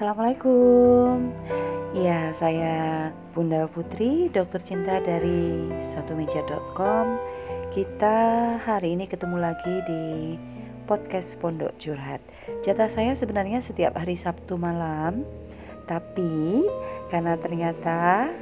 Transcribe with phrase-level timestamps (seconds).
[0.00, 1.28] Assalamualaikum.
[1.92, 7.20] Ya, saya Bunda Putri, dokter cinta dari satumeja.com.
[7.68, 8.16] Kita
[8.64, 10.02] hari ini ketemu lagi di
[10.88, 12.24] podcast Pondok Curhat.
[12.64, 15.20] Jatah saya sebenarnya setiap hari Sabtu malam,
[15.84, 16.64] tapi
[17.12, 18.32] karena ternyata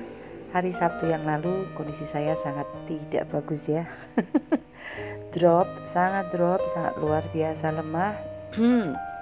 [0.54, 3.82] hari Sabtu yang lalu kondisi saya sangat tidak bagus ya.
[5.34, 8.14] drop, sangat drop, sangat luar biasa lemah.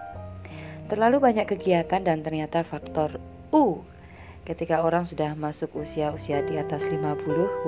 [0.87, 3.19] Terlalu banyak kegiatan dan ternyata faktor
[3.51, 3.83] U.
[4.47, 7.03] Ketika orang sudah masuk usia-usia di atas 50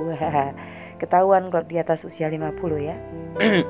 [0.06, 0.54] wah
[1.02, 2.96] ketahuan kalau di atas usia 50 ya.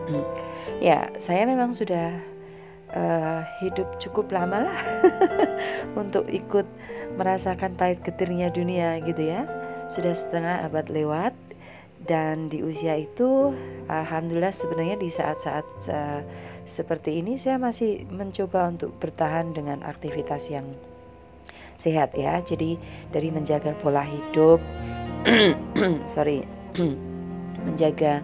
[0.79, 2.15] Ya saya memang sudah
[2.95, 4.79] uh, hidup cukup lama lah
[6.01, 6.69] untuk ikut
[7.19, 9.49] merasakan pahit getirnya dunia gitu ya.
[9.91, 11.35] Sudah setengah abad lewat
[12.07, 13.51] dan di usia itu
[13.91, 16.21] alhamdulillah sebenarnya di saat-saat uh,
[16.69, 20.69] seperti ini saya masih mencoba untuk bertahan dengan aktivitas yang
[21.81, 22.45] sehat ya.
[22.45, 22.77] Jadi
[23.09, 24.61] dari menjaga pola hidup,
[26.15, 26.45] sorry,
[27.67, 28.21] menjaga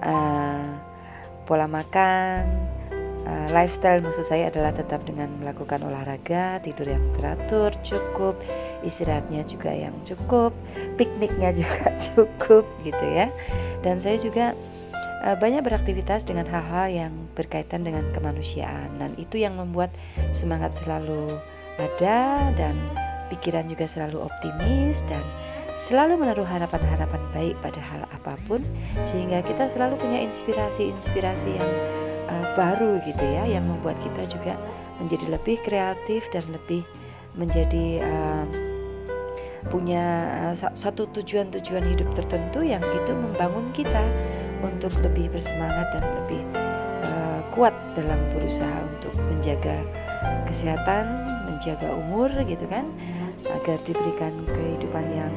[0.00, 0.64] uh,
[1.44, 2.48] pola makan,
[3.28, 8.38] uh, lifestyle maksud saya adalah tetap dengan melakukan olahraga, tidur yang teratur, cukup,
[8.86, 10.56] istirahatnya juga yang cukup,
[10.96, 13.28] pikniknya juga cukup gitu ya.
[13.84, 14.56] Dan saya juga
[15.24, 19.88] banyak beraktivitas dengan hal-hal yang berkaitan dengan kemanusiaan dan itu yang membuat
[20.36, 21.32] semangat selalu
[21.80, 22.76] ada dan
[23.32, 25.24] pikiran juga selalu optimis dan
[25.80, 28.60] selalu menaruh harapan-harapan baik pada hal apa pun
[29.08, 31.72] sehingga kita selalu punya inspirasi-inspirasi yang
[32.28, 34.54] uh, baru gitu ya yang membuat kita juga
[35.00, 36.84] menjadi lebih kreatif dan lebih
[37.34, 38.46] menjadi uh,
[39.72, 40.04] punya
[40.76, 44.04] satu tujuan-tujuan hidup tertentu yang itu membangun kita
[44.62, 46.42] untuk lebih bersemangat dan lebih
[47.08, 49.80] uh, kuat dalam berusaha untuk menjaga
[50.46, 51.08] kesehatan,
[51.50, 52.86] menjaga umur gitu kan,
[53.50, 55.32] agar diberikan kehidupan yang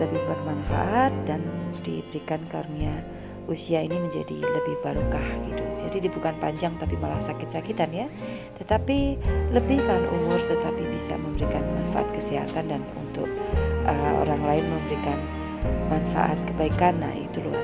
[0.00, 1.42] lebih bermanfaat dan
[1.86, 2.94] diberikan karunia
[3.50, 5.62] usia ini menjadi lebih barokah gitu.
[5.92, 8.06] Jadi bukan panjang tapi malah sakit-sakitan ya.
[8.62, 9.18] Tetapi
[9.52, 13.28] lebih kan umur tetapi bisa memberikan manfaat kesehatan dan untuk
[13.84, 15.18] uh, orang lain memberikan
[15.90, 16.96] manfaat kebaikan.
[17.02, 17.62] Nah, itu luar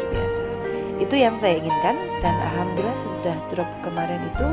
[0.98, 4.48] itu yang saya inginkan dan alhamdulillah sudah drop kemarin itu.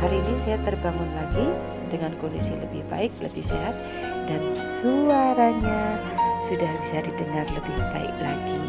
[0.00, 1.46] Hari ini saya terbangun lagi
[1.92, 3.76] dengan kondisi lebih baik lebih sehat
[4.26, 6.00] dan suaranya
[6.44, 8.60] sudah bisa didengar lebih baik lagi.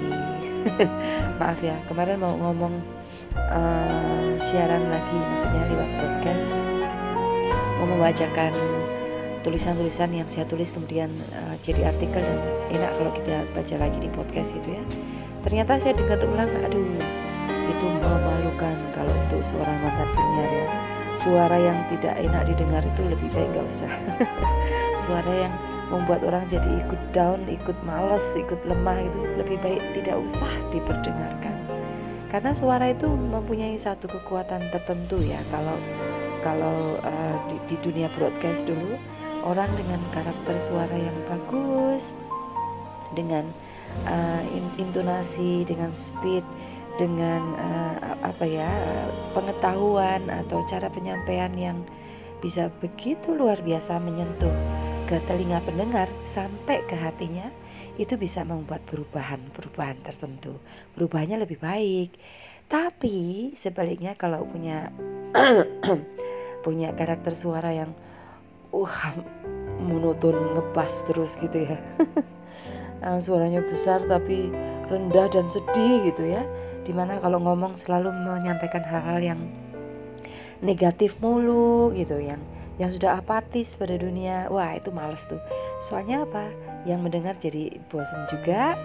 [1.39, 2.75] Maaf ya kemarin mau ngomong
[3.35, 6.47] uh, siaran lagi maksudnya lewat podcast.
[7.79, 8.51] Mau membacakan
[9.43, 12.39] tulisan-tulisan yang saya tulis kemudian uh, jadi artikel dan
[12.75, 14.83] enak kalau kita baca lagi di podcast gitu ya
[15.45, 16.89] ternyata saya dengar ulang aduh
[17.65, 20.67] itu memalukan kalau untuk seorang mantan penyiar ya.
[21.15, 23.93] Suara yang tidak enak didengar itu lebih baik nggak usah.
[25.07, 25.53] Suara yang
[25.93, 31.55] membuat orang jadi ikut down ikut malas ikut lemah itu lebih baik tidak usah diperdengarkan.
[32.33, 35.39] Karena suara itu mempunyai satu kekuatan tertentu ya.
[35.53, 35.77] Kalau
[36.41, 38.97] kalau uh, di, di dunia broadcast dulu
[39.45, 42.11] orang dengan karakter suara yang bagus
[43.13, 43.45] dengan
[44.03, 44.43] uh,
[44.75, 46.43] intonasi dengan speed
[46.95, 48.71] dengan uh, apa ya
[49.35, 51.77] pengetahuan atau cara penyampaian yang
[52.39, 54.51] bisa begitu luar biasa menyentuh
[55.05, 57.51] ke telinga pendengar sampai ke hatinya
[57.95, 60.59] itu bisa membuat perubahan-perubahan tertentu.
[60.97, 62.11] Perubahannya lebih baik.
[62.67, 64.91] Tapi sebaliknya kalau punya
[66.65, 67.93] punya karakter suara yang
[68.73, 68.97] uh
[69.79, 71.77] monoton ngepas terus gitu ya
[73.05, 74.49] uh, suaranya besar tapi
[74.89, 76.41] rendah dan sedih gitu ya.
[76.85, 79.41] Di mana kalau ngomong selalu menyampaikan hal-hal yang
[80.61, 82.41] negatif mulu gitu yang
[82.75, 84.49] yang sudah apatis pada dunia.
[84.51, 85.39] Wah itu males tuh.
[85.79, 86.49] Soalnya apa?
[86.83, 88.75] Yang mendengar jadi bosan juga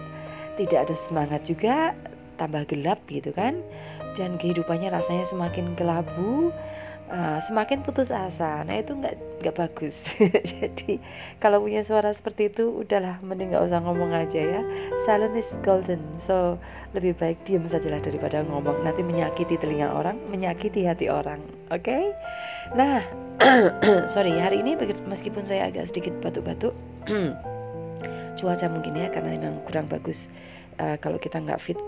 [0.56, 1.96] tidak ada semangat juga
[2.36, 3.58] tambah gelap gitu kan.
[4.14, 6.50] Dan kehidupannya rasanya semakin kelabu
[7.10, 9.96] uh, semakin putus asa nah itu nggak nggak bagus.
[10.52, 11.00] Jadi
[11.40, 14.60] kalau punya suara seperti itu udahlah mending nggak usah ngomong aja ya.
[15.02, 16.00] Silent is golden.
[16.20, 16.60] So
[16.92, 18.84] lebih baik diam sajalah daripada ngomong.
[18.84, 21.40] Nanti menyakiti telinga orang menyakiti hati orang.
[21.72, 21.88] Oke?
[21.88, 22.04] Okay?
[22.76, 23.02] nah
[24.14, 24.76] sorry hari ini
[25.08, 26.76] meskipun saya agak sedikit batuk-batuk
[28.38, 30.28] cuaca mungkin ya karena memang kurang bagus.
[30.80, 31.80] Uh, kalau kita nggak fit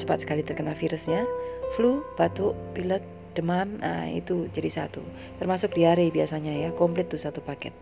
[0.00, 1.28] cepat sekali terkena virusnya.
[1.76, 5.02] Flu batuk pilek demam nah itu jadi satu
[5.40, 7.72] termasuk diare biasanya ya komplit tuh satu paket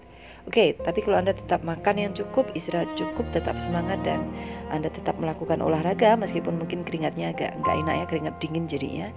[0.46, 4.22] Oke, tapi kalau Anda tetap makan yang cukup, istirahat cukup, tetap semangat dan
[4.70, 9.10] Anda tetap melakukan olahraga meskipun mungkin keringatnya agak nggak enak ya, keringat dingin jadinya.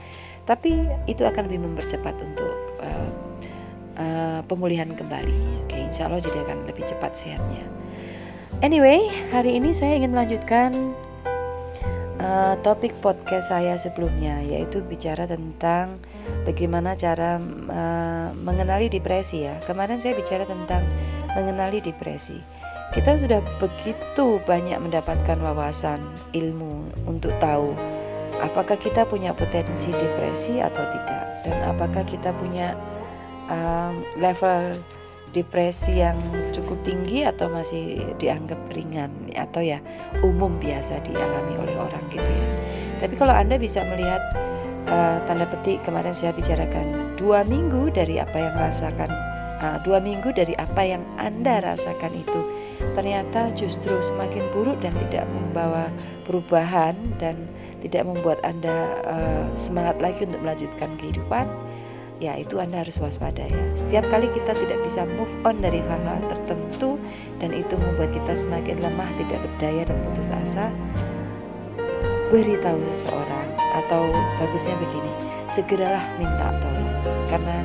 [0.49, 3.09] Tapi itu akan lebih mempercepat untuk uh,
[4.01, 5.69] uh, pemulihan kembali.
[5.69, 7.61] Oke, insya Allah jadi akan lebih cepat sehatnya.
[8.65, 8.97] Anyway,
[9.29, 10.73] hari ini saya ingin melanjutkan
[12.19, 15.97] uh, topik podcast saya sebelumnya, yaitu bicara tentang
[16.45, 17.39] bagaimana cara
[17.71, 19.57] uh, mengenali depresi ya.
[19.65, 20.83] Kemarin saya bicara tentang
[21.33, 22.37] mengenali depresi.
[22.89, 26.01] Kita sudah begitu banyak mendapatkan wawasan
[26.33, 27.77] ilmu untuk tahu
[28.39, 32.73] apakah kita punya potensi depresi atau tidak, dan apakah kita punya
[33.51, 34.73] um, level
[35.31, 36.17] depresi yang
[36.51, 39.77] cukup tinggi atau masih dianggap ringan atau ya
[40.25, 42.47] umum biasa dialami oleh orang gitu ya.
[42.99, 44.19] Tapi kalau Anda bisa melihat
[44.89, 49.11] uh, tanda petik kemarin saya bicarakan dua minggu dari apa yang rasakan
[49.61, 52.41] uh, dua minggu dari apa yang Anda rasakan itu
[52.95, 55.91] ternyata justru semakin buruk dan tidak membawa
[56.23, 57.35] perubahan dan
[57.83, 61.47] tidak membuat Anda uh, semangat lagi untuk melanjutkan kehidupan
[62.19, 63.63] ya itu Anda harus waspada ya.
[63.79, 66.99] Setiap kali kita tidak bisa move on dari hal-hal tertentu
[67.39, 70.67] dan itu membuat kita semakin lemah, tidak berdaya dan putus asa,
[72.29, 73.47] beritahu seseorang
[73.87, 75.11] atau bagusnya begini,
[75.49, 76.93] segeralah minta tolong
[77.31, 77.57] karena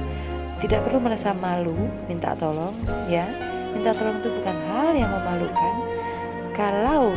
[0.63, 1.77] tidak perlu merasa malu
[2.07, 2.73] minta tolong
[3.11, 3.27] ya.
[3.75, 5.75] Minta tolong itu bukan hal yang memalukan.
[6.55, 7.11] Kalau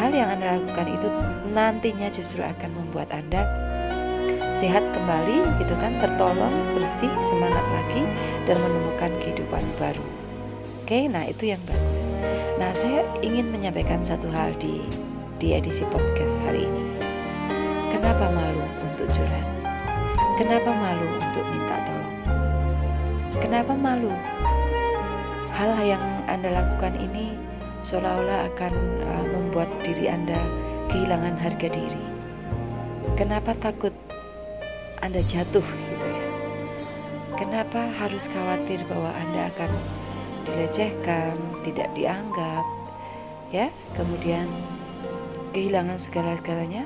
[0.00, 1.08] hal yang Anda lakukan itu
[1.52, 3.67] nantinya justru akan membuat Anda
[4.58, 8.02] sehat kembali gitu kan tertolong bersih semangat lagi
[8.42, 10.02] dan menemukan kehidupan baru.
[10.82, 12.10] Oke nah itu yang bagus.
[12.58, 14.82] Nah saya ingin menyampaikan satu hal di
[15.38, 16.84] di edisi podcast hari ini.
[17.94, 19.46] Kenapa malu untuk curhat?
[20.42, 22.18] Kenapa malu untuk minta tolong?
[23.38, 24.10] Kenapa malu?
[25.54, 27.38] Hal yang anda lakukan ini
[27.86, 28.74] seolah-olah akan
[29.06, 30.38] uh, membuat diri anda
[30.90, 32.04] kehilangan harga diri.
[33.14, 33.94] Kenapa takut
[35.02, 36.26] anda jatuh gitu ya.
[37.38, 39.70] Kenapa harus khawatir bahwa Anda akan
[40.42, 42.66] dilecehkan, tidak dianggap,
[43.54, 44.50] ya, kemudian
[45.54, 46.82] kehilangan segala-galanya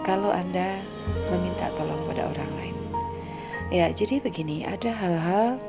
[0.00, 0.80] kalau Anda
[1.28, 2.76] meminta tolong pada orang lain.
[3.68, 5.60] Ya, jadi begini, ada hal-hal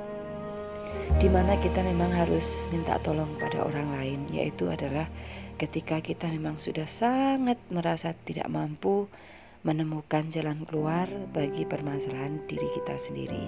[1.20, 5.10] di mana kita memang harus minta tolong pada orang lain, yaitu adalah
[5.60, 9.10] ketika kita memang sudah sangat merasa tidak mampu
[9.66, 13.46] menemukan jalan keluar bagi permasalahan diri kita sendiri.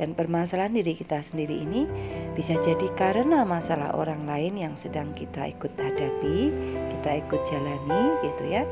[0.00, 1.84] Dan permasalahan diri kita sendiri ini
[2.32, 6.48] bisa jadi karena masalah orang lain yang sedang kita ikut hadapi,
[6.96, 8.64] kita ikut jalani gitu ya.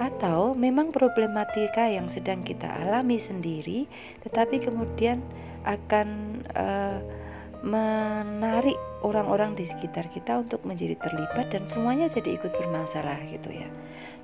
[0.00, 3.84] Atau memang problematika yang sedang kita alami sendiri
[4.24, 5.20] tetapi kemudian
[5.68, 7.04] akan uh,
[7.60, 13.68] menarik orang-orang di sekitar kita untuk menjadi terlibat dan semuanya jadi ikut bermasalah gitu ya.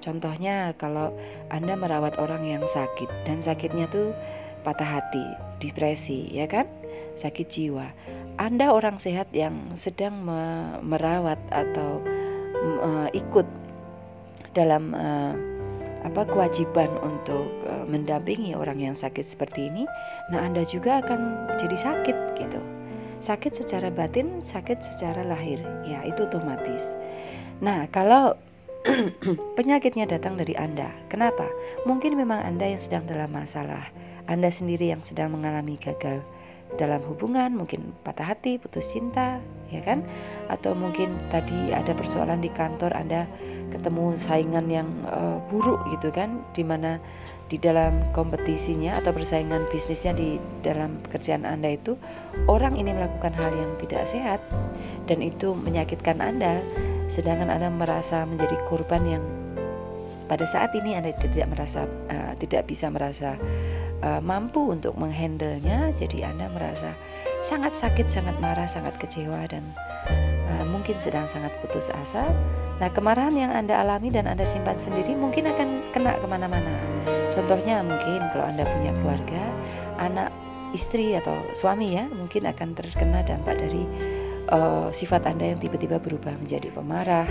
[0.01, 1.13] Contohnya kalau
[1.53, 4.17] Anda merawat orang yang sakit dan sakitnya tuh
[4.65, 5.25] patah hati,
[5.61, 6.65] depresi, ya kan?
[7.17, 7.89] Sakit jiwa.
[8.37, 10.41] Anda orang sehat yang sedang me
[10.85, 12.05] merawat atau
[12.85, 13.49] uh, ikut
[14.53, 15.33] dalam uh,
[16.05, 19.85] apa kewajiban untuk uh, mendampingi orang yang sakit seperti ini,
[20.33, 22.61] nah Anda juga akan jadi sakit gitu
[23.21, 25.61] sakit secara batin, sakit secara lahir.
[25.87, 26.97] Ya, itu otomatis.
[27.65, 28.37] Nah, kalau
[29.59, 31.49] penyakitnya datang dari Anda, kenapa?
[31.89, 33.91] Mungkin memang Anda yang sedang dalam masalah,
[34.31, 36.23] Anda sendiri yang sedang mengalami gagal
[36.75, 39.39] dalam hubungan, mungkin patah hati, putus cinta,
[39.71, 40.03] ya kan?
[40.51, 43.31] Atau mungkin tadi ada persoalan di kantor Anda
[43.71, 46.99] ketemu saingan yang uh, buruk gitu kan, di mana
[47.47, 51.95] di dalam kompetisinya atau persaingan bisnisnya di dalam pekerjaan Anda itu
[52.51, 54.43] orang ini melakukan hal yang tidak sehat
[55.07, 56.59] dan itu menyakitkan Anda
[57.07, 59.23] sedangkan Anda merasa menjadi korban yang
[60.27, 63.39] pada saat ini Anda tidak merasa uh, tidak bisa merasa
[64.03, 66.93] uh, mampu untuk menghandlenya jadi Anda merasa
[67.47, 69.63] sangat sakit, sangat marah, sangat kecewa dan
[70.51, 72.27] uh, mungkin sedang sangat putus asa
[72.77, 76.77] Nah, kemarahan yang Anda alami dan Anda simpan sendiri mungkin akan kena ke mana-mana.
[77.33, 79.43] Contohnya mungkin kalau Anda punya keluarga,
[79.97, 80.29] anak,
[80.77, 83.81] istri atau suami ya, mungkin akan terkena dampak dari
[84.53, 87.25] uh, sifat Anda yang tiba-tiba berubah menjadi pemarah,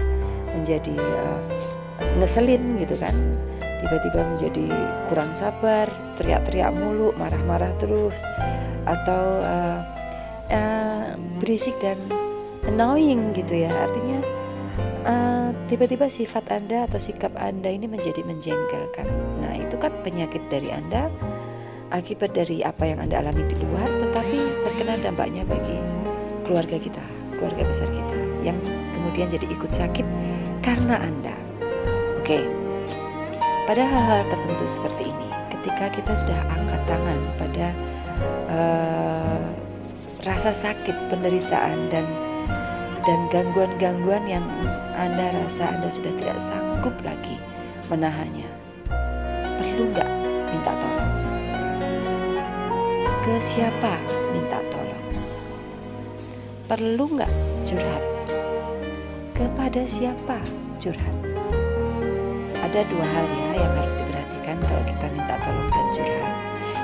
[0.58, 1.42] menjadi uh,
[2.18, 3.14] ngeselin gitu kan.
[3.84, 4.66] Tiba-tiba menjadi
[5.12, 8.16] kurang sabar, teriak-teriak mulu, marah-marah terus,
[8.88, 9.80] atau uh,
[10.54, 11.98] uh, berisik dan
[12.66, 13.72] annoying gitu ya.
[13.72, 14.20] Artinya
[15.06, 19.06] eh, tiba-tiba sifat Anda atau sikap Anda ini menjadi menjengkelkan.
[19.42, 21.10] Nah, itu kan penyakit dari Anda
[21.94, 25.78] akibat dari apa yang Anda alami di luar, tetapi terkena dampaknya bagi
[26.50, 27.04] keluarga kita,
[27.38, 28.58] keluarga besar kita, yang
[28.98, 30.06] kemudian jadi ikut sakit
[30.66, 31.36] karena Anda.
[32.18, 32.42] Oke,
[33.66, 37.68] pada hal-hal tertentu seperti ini, ketika kita sudah angkat tangan pada
[38.54, 39.42] uh,
[40.22, 42.06] rasa sakit, penderitaan dan
[43.06, 44.46] dan gangguan-gangguan yang
[44.98, 47.38] Anda rasa Anda sudah tidak sanggup lagi
[47.90, 48.50] menahannya.
[49.58, 50.10] Perlu nggak
[50.54, 51.14] minta tolong?
[53.26, 53.94] Ke siapa
[54.34, 55.06] minta tolong?
[56.70, 57.34] Perlu nggak
[57.66, 58.04] curhat?
[59.34, 60.38] Kepada siapa
[60.82, 61.25] curhat?
[62.76, 66.36] Ada dua hal ya yang harus diperhatikan kalau kita minta tolong dan curhat.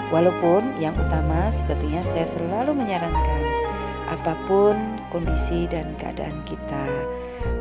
[0.08, 3.44] Walaupun yang utama sepertinya saya selalu menyarankan
[4.08, 4.80] apa pun
[5.12, 6.88] kondisi dan keadaan kita,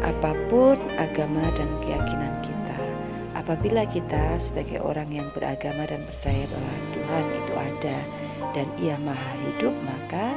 [0.07, 2.79] apa pun agama dan keyakinan kita,
[3.35, 7.99] apabila kita sebagai orang yang beragama dan percaya bahwa Tuhan itu ada
[8.55, 10.31] dan Ia Maha Hidup, maka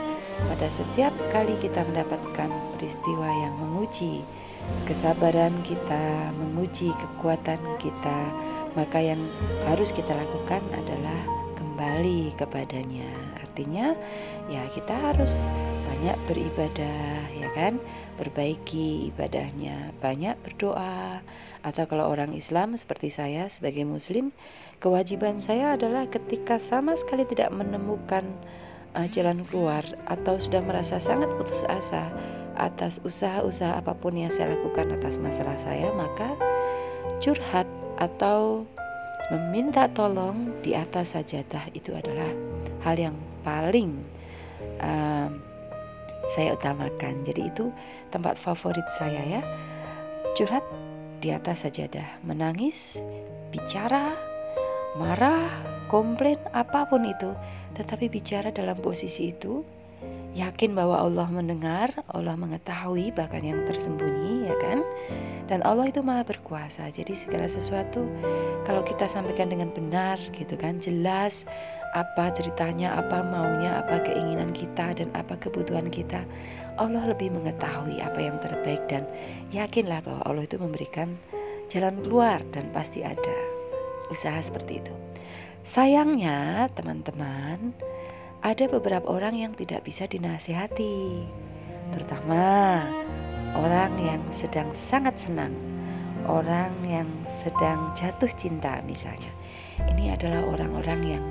[0.50, 4.26] pada setiap kali kita mendapatkan peristiwa yang menguji
[4.84, 8.20] kesabaran kita, menguji kekuatan kita,
[8.75, 9.22] maka yang
[9.70, 11.20] harus kita lakukan adalah
[11.55, 13.08] kembali kepadanya.
[13.39, 13.93] Artinya,
[14.50, 15.48] ya kita harus
[15.88, 17.77] banyak beribadah, ya kan?
[18.17, 21.22] Perbaiki ibadahnya, banyak berdoa.
[21.63, 24.36] Atau kalau orang Islam seperti saya sebagai muslim,
[24.84, 28.27] kewajiban saya adalah ketika sama sekali tidak menemukan
[29.00, 32.10] uh, jalan keluar atau sudah merasa sangat putus asa
[32.57, 36.33] atas usaha-usaha apa pun yang saya lakukan atas masalah saya, maka
[37.19, 37.67] curhat
[37.98, 38.67] atau
[39.31, 42.27] meminta tolong di atas sajadah itu adalah
[42.83, 44.03] hal yang paling
[44.83, 45.31] uh,
[46.31, 47.24] saya utamakan.
[47.24, 47.72] Jadi itu
[48.12, 49.41] tempat favorit saya ya.
[50.33, 50.65] Curhat
[51.24, 53.00] di atas sajadah, menangis,
[53.53, 54.12] bicara,
[55.00, 55.48] marah,
[55.88, 57.31] komplain apa pun itu,
[57.77, 59.63] tetapi bicara dalam posisi itu
[60.34, 64.82] yakin bahwa Allah mendengar, Allah mengetahui bahkan yang tersembunyi ya kan.
[65.46, 66.90] Dan Allah itu maha berkuasa.
[66.90, 68.10] Jadi segala sesuatu
[68.66, 71.46] kalau kita sampaikan dengan benar gitu kan, jelas
[71.94, 76.25] apa ceritanya, apa maunya, apa keinginan kita dan apa kebutuhan kita.
[76.82, 79.06] Allah lebih mengetahui apa yang terbaik dan
[79.54, 81.13] yakinlah bahwa Allah itu memberikan
[81.70, 83.38] jalan keluar dan pasti ada
[84.10, 84.94] usaha seperti itu.
[85.63, 87.72] Sayangnya, teman-teman,
[88.44, 91.24] ada beberapa orang yang tidak bisa dinasihati,
[91.96, 92.84] terutama
[93.56, 95.56] orang yang sedang sangat senang,
[96.28, 99.32] orang yang sedang jatuh cinta, misalnya.
[99.80, 101.26] Ini adalah orang-orang yang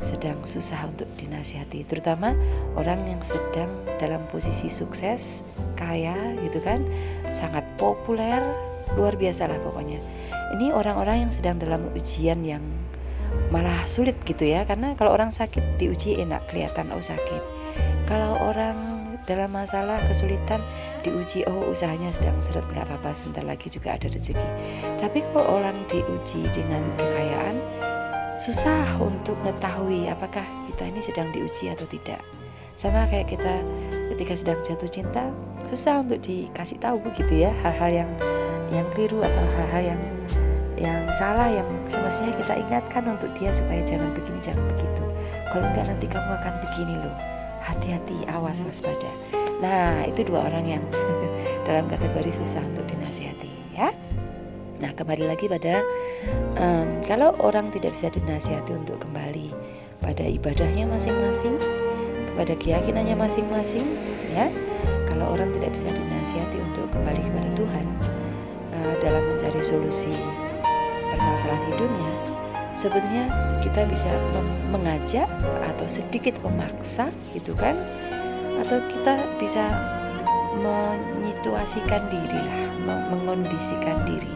[0.00, 2.32] sedang susah untuk dinasihati, terutama
[2.72, 3.68] orang yang sedang
[4.00, 5.44] dalam posisi sukses,
[5.76, 6.80] kaya, gitu kan,
[7.28, 8.40] sangat populer,
[8.96, 10.00] luar biasa lah pokoknya.
[10.56, 12.64] Ini orang-orang yang sedang dalam ujian yang
[13.50, 14.66] malah sulit gitu ya.
[14.66, 17.42] Karena kalau orang sakit diuji enak kelihatan oh sakit.
[18.06, 20.58] Kalau orang dalam masalah kesulitan
[21.06, 24.48] diuji oh usahanya sedang seret nggak apa-apa sebentar lagi juga ada rezeki.
[24.98, 27.56] Tapi kalau orang diuji dengan kekayaan
[28.40, 32.18] susah untuk mengetahui apakah kita ini sedang diuji atau tidak.
[32.80, 33.60] Sama kayak kita
[34.16, 35.24] ketika sedang jatuh cinta
[35.68, 38.10] susah untuk dikasih tahu begitu ya hal-hal yang
[38.72, 40.02] yang keliru atau hal-hal yang
[40.80, 45.04] yang salah yang semestinya kita ingatkan untuk dia supaya jangan begini jangan begitu.
[45.52, 47.16] Kalau enggak nanti kamu akan begini loh.
[47.60, 49.12] Hati-hati awas waspada.
[49.60, 50.84] Nah itu dua orang yang
[51.68, 53.92] dalam kategori susah untuk dinasihati ya.
[54.80, 55.84] Nah kembali lagi pada
[56.56, 59.52] um, kalau orang tidak bisa dinasihati untuk kembali
[60.00, 61.60] pada ibadahnya masing-masing
[62.32, 63.84] kepada keyakinannya masing-masing
[64.32, 64.48] ya.
[65.12, 67.86] Kalau orang tidak bisa dinasihati untuk kembali kepada Tuhan
[68.80, 70.16] uh, dalam mencari solusi
[71.40, 72.12] permasalahan hidupnya,
[72.76, 73.24] sebetulnya
[73.64, 74.10] kita bisa
[74.68, 75.28] mengajak
[75.72, 77.72] atau sedikit memaksa gitu kan?
[78.60, 79.64] Atau kita bisa
[80.60, 84.34] menyituasikan diri lah mengondisikan diri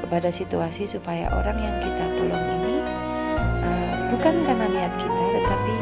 [0.00, 2.76] kepada situasi supaya orang yang kita tolong ini
[3.66, 5.74] uh, bukan karena niat kita tetapi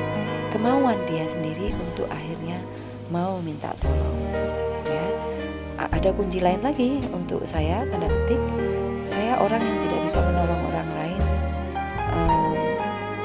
[0.57, 2.57] kemauan dia sendiri untuk akhirnya
[3.12, 4.19] mau minta tolong
[4.88, 5.07] ya.
[5.93, 8.40] Ada kunci lain lagi untuk saya tanda petik
[9.04, 11.23] saya orang yang tidak bisa menolong orang lain
[12.12, 12.52] um,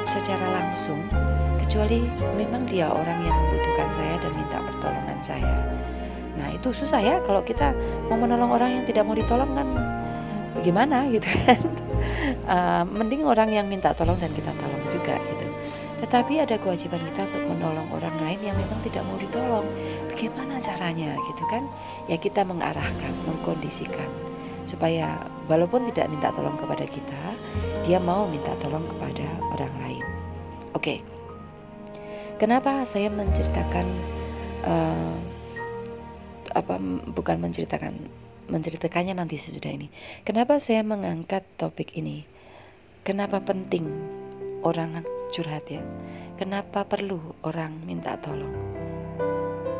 [0.07, 1.03] secara langsung.
[1.59, 2.07] Kecuali
[2.39, 5.55] memang dia orang yang membutuhkan saya dan minta pertolongan saya.
[6.39, 7.75] Nah itu susah ya kalau kita
[8.07, 9.67] mau menolong orang yang tidak mau ditolong kan
[10.55, 11.59] bagaimana gitu kan?
[12.49, 15.45] Uh, mending orang yang minta tolong dan kita tolong juga gitu.
[16.01, 19.67] Tetapi ada kewajiban kita untuk menolong orang lain yang memang tidak mau ditolong.
[20.09, 21.67] Bagaimana caranya gitu kan?
[22.07, 24.28] Ya kita mengarahkan mengkondisikan
[24.69, 27.21] supaya walaupun tidak minta tolong kepada kita,
[27.89, 29.25] dia mau minta tolong kepada
[29.57, 30.05] orang lain.
[30.77, 31.01] Oke,
[32.37, 33.85] kenapa saya menceritakan
[34.69, 35.17] uh,
[36.53, 36.77] apa
[37.17, 37.97] bukan menceritakan
[38.49, 39.89] menceritakannya nanti sesudah ini.
[40.21, 42.25] Kenapa saya mengangkat topik ini?
[43.01, 43.89] Kenapa penting
[44.61, 45.01] orang
[45.33, 45.81] curhat ya?
[46.37, 48.53] Kenapa perlu orang minta tolong?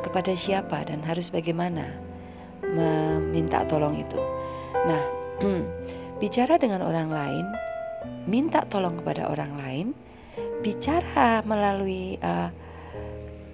[0.10, 1.86] kepada siapa dan harus bagaimana
[2.66, 4.18] meminta tolong itu.
[4.74, 5.04] Nah,
[6.22, 7.46] bicara dengan orang lain,
[8.30, 9.88] minta tolong kepada orang lain,
[10.62, 12.52] bicara melalui uh,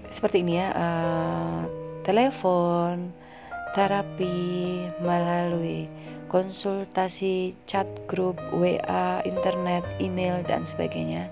[0.10, 1.62] seperti ini ya, uh,
[2.06, 3.10] telepon,
[3.76, 5.86] terapi melalui
[6.32, 11.28] konsultasi chat grup, WA, internet, email dan sebagainya.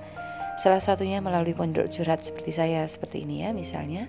[0.61, 4.05] Salah satunya melalui pondok curhat seperti saya seperti ini ya misalnya.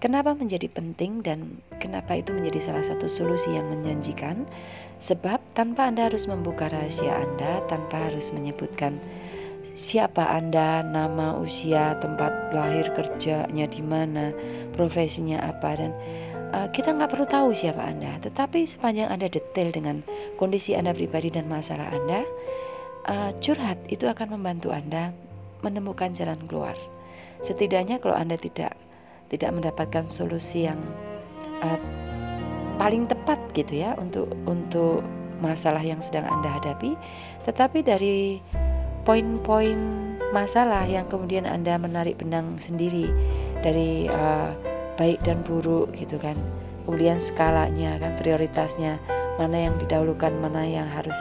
[0.00, 4.48] Kenapa menjadi penting dan kenapa itu menjadi salah satu solusi yang menjanjikan?
[4.96, 8.96] Sebab tanpa Anda harus membuka rahasia Anda, tanpa harus menyebutkan
[9.76, 14.32] siapa Anda, nama, usia, tempat lahir, kerjanya di mana,
[14.72, 15.92] profesinya apa dan
[16.56, 20.00] uh, kita nggak perlu tahu siapa Anda, tetapi sepanjang Anda detail dengan
[20.40, 22.24] kondisi Anda pribadi dan masalah Anda,
[23.04, 25.12] uh, curhat itu akan membantu Anda
[25.60, 26.72] menemukan jalan keluar.
[27.44, 28.76] Setidaknya kalau Anda tidak
[29.30, 30.78] tidak mendapatkan solusi yang
[31.62, 31.78] uh,
[32.76, 35.00] paling tepat gitu ya untuk untuk
[35.40, 36.98] masalah yang sedang Anda hadapi,
[37.48, 38.44] tetapi dari
[39.08, 39.78] poin-poin
[40.36, 43.08] masalah yang kemudian Anda menarik benang sendiri
[43.64, 44.52] dari uh,
[45.00, 46.36] baik dan buruk gitu kan.
[46.84, 49.00] Kemudian skalanya kan prioritasnya
[49.40, 51.16] mana yang didahulukan, mana yang harus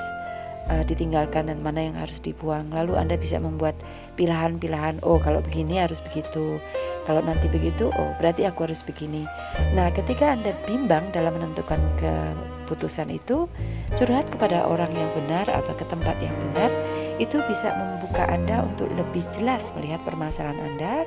[0.70, 2.70] uh, ditinggalkan dan mana yang harus dibuang.
[2.72, 3.76] Lalu Anda bisa membuat
[4.16, 6.62] pilihan-pilihan, oh kalau begini harus begitu.
[7.10, 9.26] Kalau nanti begitu, oh berarti aku harus begini.
[9.74, 13.50] Nah, ketika Anda bimbang dalam menentukan keputusan itu,
[13.98, 16.70] curhat kepada orang yang benar atau ke tempat yang benar,
[17.18, 21.04] itu bisa membuka Anda untuk lebih jelas melihat permasalahan Anda,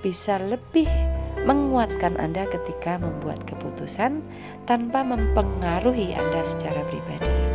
[0.00, 0.86] bisa lebih
[1.44, 4.22] menguatkan Anda ketika membuat keputusan
[4.70, 7.49] tanpa mempengaruhi Anda secara pribadi.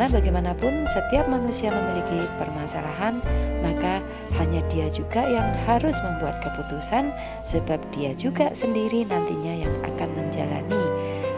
[0.00, 3.20] Karena bagaimanapun setiap manusia memiliki permasalahan,
[3.60, 4.00] maka
[4.40, 7.12] hanya dia juga yang harus membuat keputusan
[7.44, 10.84] sebab dia juga sendiri nantinya yang akan menjalani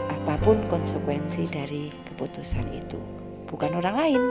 [0.07, 2.95] apa pun konsekuensi dari keputusan itu.
[3.51, 4.21] Bukan orang lain.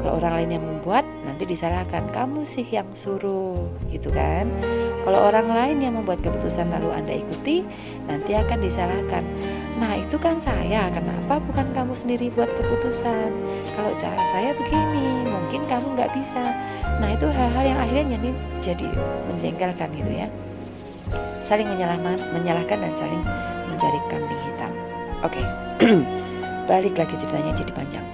[0.00, 4.48] Kalau orang lain yang membuat, nanti disalahkan kamu sih yang suruh, gitu kan?
[5.04, 7.60] Kalau orang lain yang membuat keputusan lalu Anda ikuti,
[8.08, 9.20] nanti akan disalahkan
[9.76, 13.28] Nah itu kan saya, kenapa bukan kamu sendiri buat keputusan?
[13.76, 16.40] Kalau cara saya begini, mungkin kamu nggak bisa.
[16.96, 18.30] Nah itu hal-hal yang akhirnya jadi,
[18.72, 18.88] jadi
[19.28, 20.28] menjengkelkan gitu ya.
[21.44, 23.22] Saling menyalahkan, menyalahkan dan saling
[23.68, 24.72] mencari kambing hitam.
[25.20, 25.44] Oke,
[26.70, 28.06] balik lagi ceritanya jadi panjang.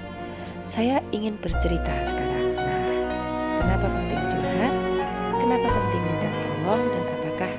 [0.66, 2.58] Saya ingin bercerita sekarang.
[2.58, 2.90] Nah,
[3.62, 4.74] kenapa penting curhat?
[5.38, 7.52] Kenapa penting minta tolong dan apakah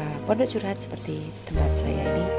[0.00, 2.37] uh, pondok curhat seperti tempat saya ini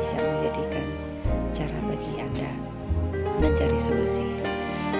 [3.39, 4.23] mencari solusi.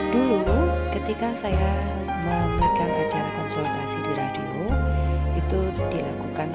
[0.09, 0.59] Dulu
[0.95, 1.71] ketika saya
[2.07, 4.51] memegang acara konsultasi di radio
[5.37, 5.59] itu
[5.91, 6.49] dilakukan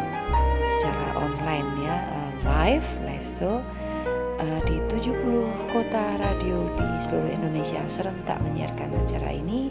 [0.77, 3.63] secara online ya, uh, live, live show
[4.41, 5.15] uh, di 70
[5.71, 9.71] kota radio di seluruh Indonesia serentak menyiarkan acara ini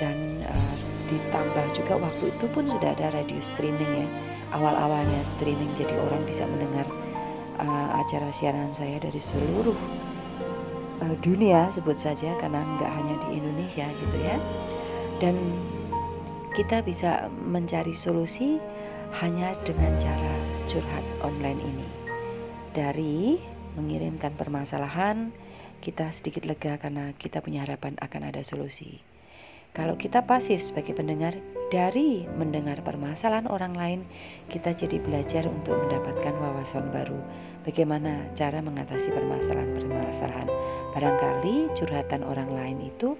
[0.00, 0.16] dan
[0.46, 0.74] uh,
[1.12, 4.08] ditambah juga waktu itu pun sudah ada radio streaming ya
[4.56, 6.86] awal-awalnya streaming jadi orang bisa mendengar
[7.60, 9.76] uh, acara siaran saya dari seluruh
[11.02, 14.36] uh, dunia sebut saja karena nggak hanya di Indonesia gitu ya.
[15.18, 15.34] Dan
[16.54, 18.62] kita bisa mencari solusi
[19.18, 20.34] hanya dengan cara
[20.70, 21.88] curhat online ini.
[22.72, 23.36] Dari
[23.76, 25.32] mengirimkan permasalahan
[25.82, 29.02] kita sedikit lega karena kita punya harapan akan ada solusi.
[29.72, 31.32] Kalau kita pasif sebagai pendengar,
[31.72, 34.00] dari mendengar permasalahan orang lain,
[34.52, 37.16] kita jadi belajar untuk mendapatkan wawasan baru.
[37.62, 40.50] Bagaimana cara mengatasi permasalahan-permasalahan?
[40.92, 43.14] Barangkali curhatan orang lain itu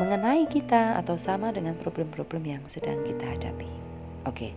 [0.00, 3.68] mengenai kita atau sama dengan problem-problem yang sedang kita hadapi.
[4.26, 4.52] Oke,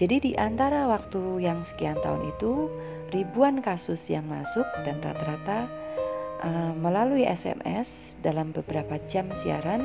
[0.00, 2.72] jadi di antara waktu yang sekian tahun itu,
[3.12, 5.68] ribuan kasus yang masuk dan rata-rata
[6.40, 9.84] uh, melalui SMS dalam beberapa jam siaran,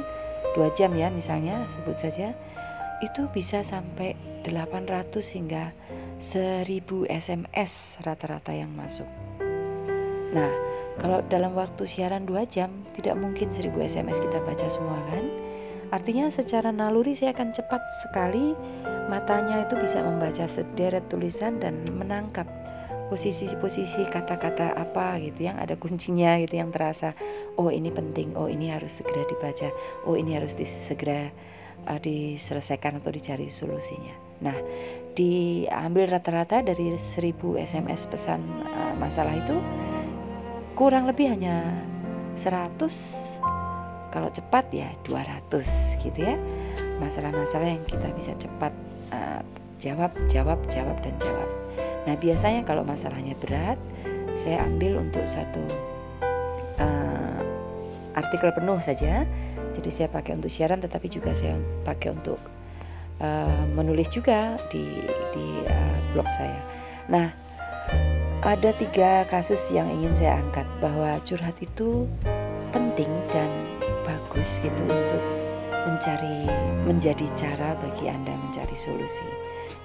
[0.56, 2.32] dua jam ya misalnya sebut saja
[3.04, 4.16] itu bisa sampai
[4.48, 5.76] 800 hingga
[6.20, 9.08] 1000 SMS rata-rata yang masuk.
[10.32, 10.52] Nah,
[11.00, 15.26] kalau dalam waktu siaran 2 jam tidak mungkin 1000 SMS kita baca semua kan?
[15.94, 18.58] Artinya secara naluri saya akan cepat sekali
[19.08, 22.50] matanya itu bisa membaca sederet tulisan dan menangkap
[23.06, 27.14] posisi-posisi kata-kata apa gitu yang ada kuncinya gitu yang terasa
[27.62, 29.70] oh ini penting oh ini harus segera dibaca
[30.10, 31.30] oh ini harus segera
[31.86, 34.16] uh, diselesaikan atau dicari solusinya.
[34.44, 34.58] Nah,
[35.16, 39.58] diambil rata-rata dari 1000 SMS pesan uh, masalah itu
[40.76, 41.64] kurang lebih hanya
[42.44, 43.40] 100
[44.12, 45.64] kalau cepat ya 200
[46.04, 46.36] gitu ya.
[47.04, 48.72] Masalah-masalah yang kita bisa cepat
[49.12, 49.44] uh,
[49.84, 51.50] jawab, jawab, jawab dan jawab.
[52.08, 53.76] Nah biasanya kalau masalahnya berat,
[54.40, 55.64] saya ambil untuk satu
[56.80, 57.40] uh,
[58.16, 59.28] artikel penuh saja.
[59.76, 62.40] Jadi saya pakai untuk siaran, tetapi juga saya pakai untuk
[63.22, 65.04] uh, menulis juga di
[65.36, 66.62] di uh, blog saya.
[67.12, 67.28] Nah
[68.46, 72.06] ada tiga kasus yang ingin saya angkat bahwa curhat itu
[72.70, 73.50] penting dan
[74.06, 75.24] bagus gitu untuk
[75.86, 76.50] mencari
[76.86, 79.26] menjadi cara bagi Anda mencari solusi.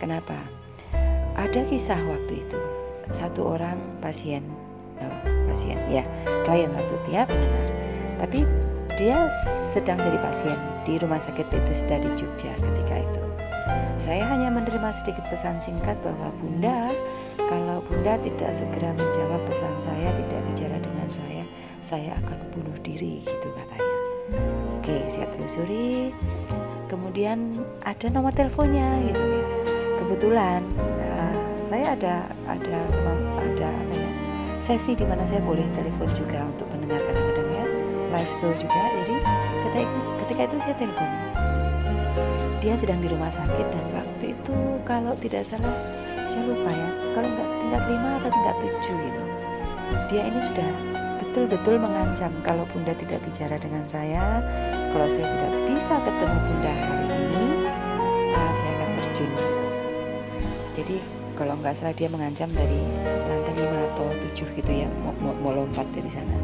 [0.01, 0.37] Kenapa?
[1.37, 2.61] Ada kisah waktu itu
[3.11, 4.43] satu orang pasien
[5.03, 5.17] oh,
[5.51, 6.07] pasien ya
[6.47, 7.27] klien satu benar
[8.23, 8.47] tapi
[9.01, 9.33] dia
[9.73, 13.23] sedang jadi pasien di rumah sakit Bethesda di Jogja ketika itu.
[14.05, 16.93] Saya hanya menerima sedikit pesan singkat bahwa Bunda
[17.49, 21.45] kalau Bunda tidak segera menjawab pesan saya, tidak bicara dengan saya,
[21.81, 23.97] saya akan bunuh diri gitu katanya.
[24.77, 26.13] Oke, saya telusuri.
[26.93, 27.57] Kemudian
[27.89, 29.45] ada nomor teleponnya gitu ya.
[29.97, 30.61] Kebetulan
[31.01, 31.35] uh,
[31.65, 32.81] saya ada ada
[33.41, 34.09] ada ya,
[34.61, 37.30] sesi di mana saya boleh telepon juga untuk mendengar kadang-kadang ya
[38.11, 38.83] live show juga.
[39.03, 39.17] Jadi
[39.65, 39.87] ketika
[40.27, 41.11] ketika itu saya telepon.
[42.61, 45.73] Dia sedang di rumah sakit dan waktu itu kalau tidak salah
[46.31, 49.23] saya lupa ya kalau nggak tingkat 5 atau tingkat 7 gitu
[50.07, 50.71] dia ini sudah
[51.19, 54.39] betul-betul mengancam kalau bunda tidak bicara dengan saya
[54.95, 57.47] kalau saya tidak bisa ketemu bunda hari ini
[58.31, 59.31] uh, saya akan terjun
[60.79, 60.97] jadi
[61.35, 62.81] kalau nggak salah dia mengancam dari
[63.27, 64.07] lantai 5 atau
[64.39, 66.35] 7 gitu ya mau, mau, mau lompat dari sana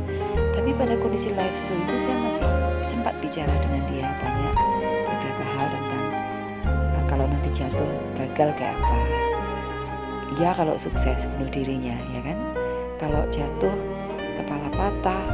[0.76, 2.48] pada kondisi live show itu saya masih
[2.84, 4.54] sempat bicara dengan dia banyak
[5.08, 6.04] beberapa hal tentang
[6.68, 8.96] uh, kalau nanti jatuh gagal kayak apa?
[10.36, 12.38] Ya kalau sukses bunuh dirinya ya kan?
[13.00, 13.72] Kalau jatuh
[14.20, 15.24] kepala patah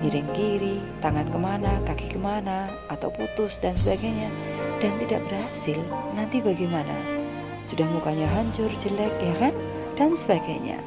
[0.00, 4.32] miring kiri tangan ke mana kaki ke mana atau putus dan sebagainya
[4.80, 5.78] dan tidak berhasil
[6.16, 6.96] nanti bagaimana?
[7.68, 9.54] Sudah mukanya hancur jelek ya kan?
[9.96, 10.80] Dan sebagainya.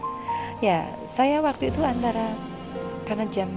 [0.66, 2.34] Ya saya waktu itu antara
[3.10, 3.50] karena jam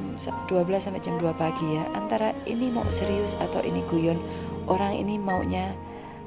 [0.49, 0.49] 12
[0.81, 4.17] sampai jam 2 pagi ya antara ini mau serius atau ini guyon
[4.65, 5.77] orang ini maunya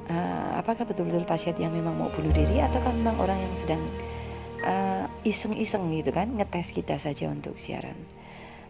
[0.06, 3.82] uh, apakah betul-betul pasien yang memang mau bunuh diri ataukah memang orang yang sedang
[4.62, 7.98] uh, iseng-iseng gitu kan ngetes kita saja untuk siaran.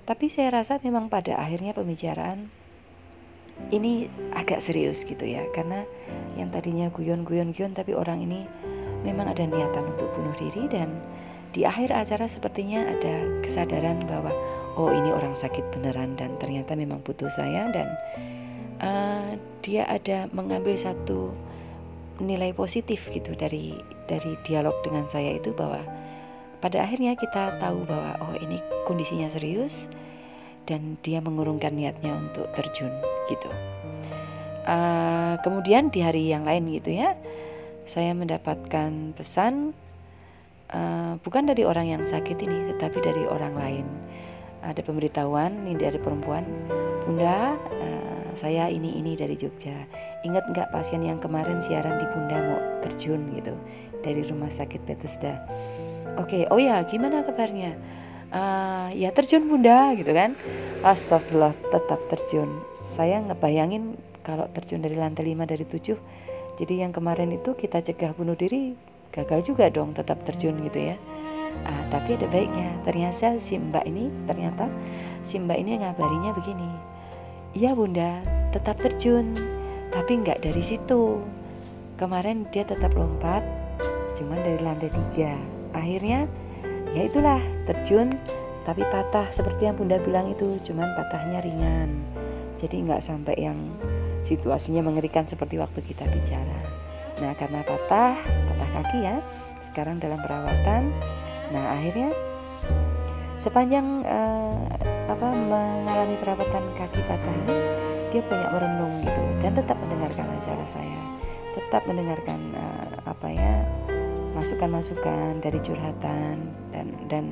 [0.06, 2.46] Tapi saya rasa memang pada akhirnya pembicaraan
[3.74, 5.82] ini agak serius gitu ya karena
[6.36, 8.44] yang tadinya guyon-guyon-guyon tapi orang ini
[9.02, 10.92] memang ada niatan untuk bunuh diri dan
[11.52, 14.32] di akhir acara sepertinya ada kesadaran bahwa
[14.76, 17.88] oh ini orang sakit beneran dan ternyata memang butuh saya dan
[18.80, 21.32] uh, dia ada mengambil satu
[22.20, 23.76] nilai positif gitu dari
[24.08, 25.84] dari dialog dengan saya itu bahwa
[26.64, 28.56] pada akhirnya kita tahu bahwa oh ini
[28.88, 29.88] kondisinya serius
[30.66, 32.90] dan dia mengurungkan niatnya untuk terjun
[33.30, 33.50] gitu.
[34.66, 37.14] Uh, kemudian di hari yang lain gitu ya,
[37.86, 39.70] saya mendapatkan pesan
[40.72, 43.86] uh, bukan dari orang yang sakit ini, tetapi dari orang lain.
[44.66, 46.42] Ada pemberitahuan ini dari perempuan,
[47.06, 49.74] Bunda, uh, saya ini ini dari Jogja.
[50.26, 53.54] Ingat nggak pasien yang kemarin siaran di Bunda mau terjun gitu
[54.02, 55.38] dari rumah sakit Bethesda?
[56.18, 57.78] Oke okay, oh ya gimana kabarnya?
[58.34, 60.34] Uh, ya terjun Bunda gitu kan.
[60.82, 62.50] Astagfirullah tetap terjun.
[62.74, 63.94] Saya ngebayangin
[64.26, 65.94] kalau terjun dari lantai 5 dari 7
[66.58, 68.74] jadi yang kemarin itu kita cegah bunuh diri
[69.16, 70.96] gagal juga dong tetap terjun gitu ya
[71.64, 72.68] Ah, tapi ada baiknya.
[72.84, 74.68] Ternyata si Mbak ini, ternyata
[75.24, 76.70] si Mbak ini ngabarinya begini.
[77.56, 78.20] Iya bunda,
[78.52, 79.32] tetap terjun,
[79.94, 81.24] tapi nggak dari situ.
[81.96, 83.40] Kemarin dia tetap lompat,
[84.12, 85.32] cuman dari lantai tiga.
[85.72, 86.28] Akhirnya,
[86.92, 88.20] ya itulah terjun,
[88.68, 91.88] tapi patah seperti yang bunda bilang itu, cuman patahnya ringan.
[92.60, 93.56] Jadi nggak sampai yang
[94.28, 96.85] situasinya mengerikan seperti waktu kita bicara.
[97.20, 99.16] Nah karena patah, patah kaki ya,
[99.64, 100.92] sekarang dalam perawatan.
[101.52, 102.12] Nah akhirnya
[103.36, 104.64] sepanjang uh,
[105.06, 107.56] apa mengalami perawatan kaki patah ini
[108.08, 111.00] dia banyak merenung gitu dan tetap mendengarkan acara saya
[111.52, 113.54] tetap mendengarkan uh, apa ya
[114.32, 117.24] masukan-masukan dari curhatan dan dan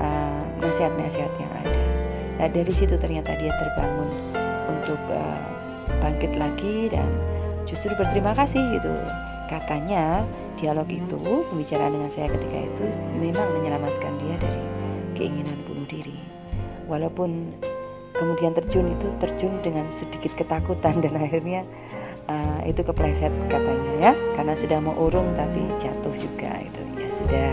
[0.00, 1.80] uh, nasihat-nasihat yang ada
[2.40, 4.10] nah dari situ ternyata dia terbangun
[4.68, 5.44] untuk uh,
[6.00, 7.08] bangkit lagi dan
[7.68, 8.88] justru berterima kasih gitu.
[9.52, 10.24] Katanya
[10.56, 11.20] dialog itu
[11.52, 12.84] pembicaraan dengan saya ketika itu
[13.20, 14.64] memang menyelamatkan dia dari
[15.14, 16.16] keinginan bunuh diri.
[16.88, 17.52] Walaupun
[18.16, 21.62] kemudian terjun itu terjun dengan sedikit ketakutan dan akhirnya
[22.26, 24.12] uh, itu kepleset katanya ya.
[24.34, 27.50] Karena sudah mau urung tapi jatuh juga itu ya sudah.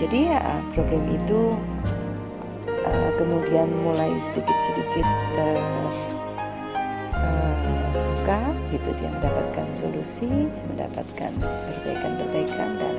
[0.00, 0.40] Jadi ya
[0.72, 1.52] problem itu
[2.88, 6.00] uh, kemudian mulai sedikit-sedikit terbuka.
[8.40, 12.96] uh, gitu dia mendapatkan solusi mendapatkan perbaikan-perbaikan dan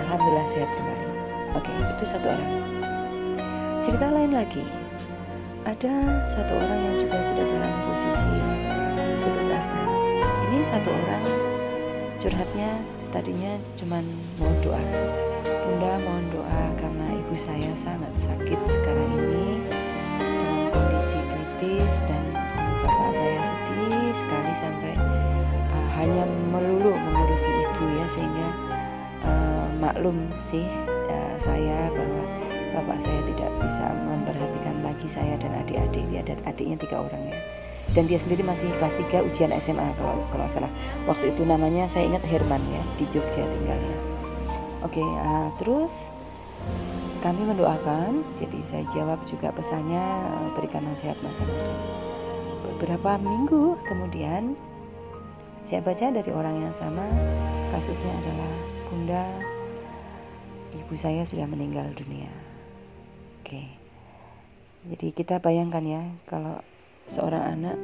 [0.00, 1.06] Alhamdulillah sehat kembali.
[1.54, 2.50] Oke, itu satu orang.
[3.84, 4.64] Cerita lain lagi,
[5.68, 8.32] ada satu orang yang juga sudah dalam posisi
[9.20, 9.80] putus asa.
[10.50, 11.24] Ini satu orang
[12.18, 12.70] curhatnya
[13.12, 14.04] tadinya cuman
[14.40, 14.82] mau doa.
[15.46, 19.62] Bunda mohon doa karena ibu saya sangat sakit sekarang ini
[20.18, 22.39] dengan kondisi kritis dan
[24.30, 24.94] sekali sampai
[25.74, 26.22] uh, hanya
[26.54, 28.48] melulu mengurusi ibu ya sehingga
[29.26, 30.62] uh, maklum sih
[31.10, 32.22] uh, saya bahwa
[32.70, 37.34] bapak saya tidak bisa memperhatikan lagi saya dan adik-adik dia dan adiknya tiga orang ya.
[37.90, 40.70] Dan dia sendiri masih kelas 3 ujian SMA kalau kalau salah.
[41.10, 43.98] Waktu itu namanya saya ingat Herman ya di Jogja tinggalnya.
[44.86, 45.90] Oke uh, terus
[47.18, 50.06] kami mendoakan jadi saya jawab juga pesannya
[50.54, 52.09] berikan nasihat macam-macam
[52.80, 54.56] beberapa minggu kemudian
[55.68, 57.04] saya baca dari orang yang sama
[57.76, 58.52] kasusnya adalah
[58.88, 59.24] bunda
[60.72, 62.32] ibu saya sudah meninggal dunia.
[63.44, 63.68] Oke.
[64.88, 66.56] Jadi kita bayangkan ya kalau
[67.04, 67.76] seorang anak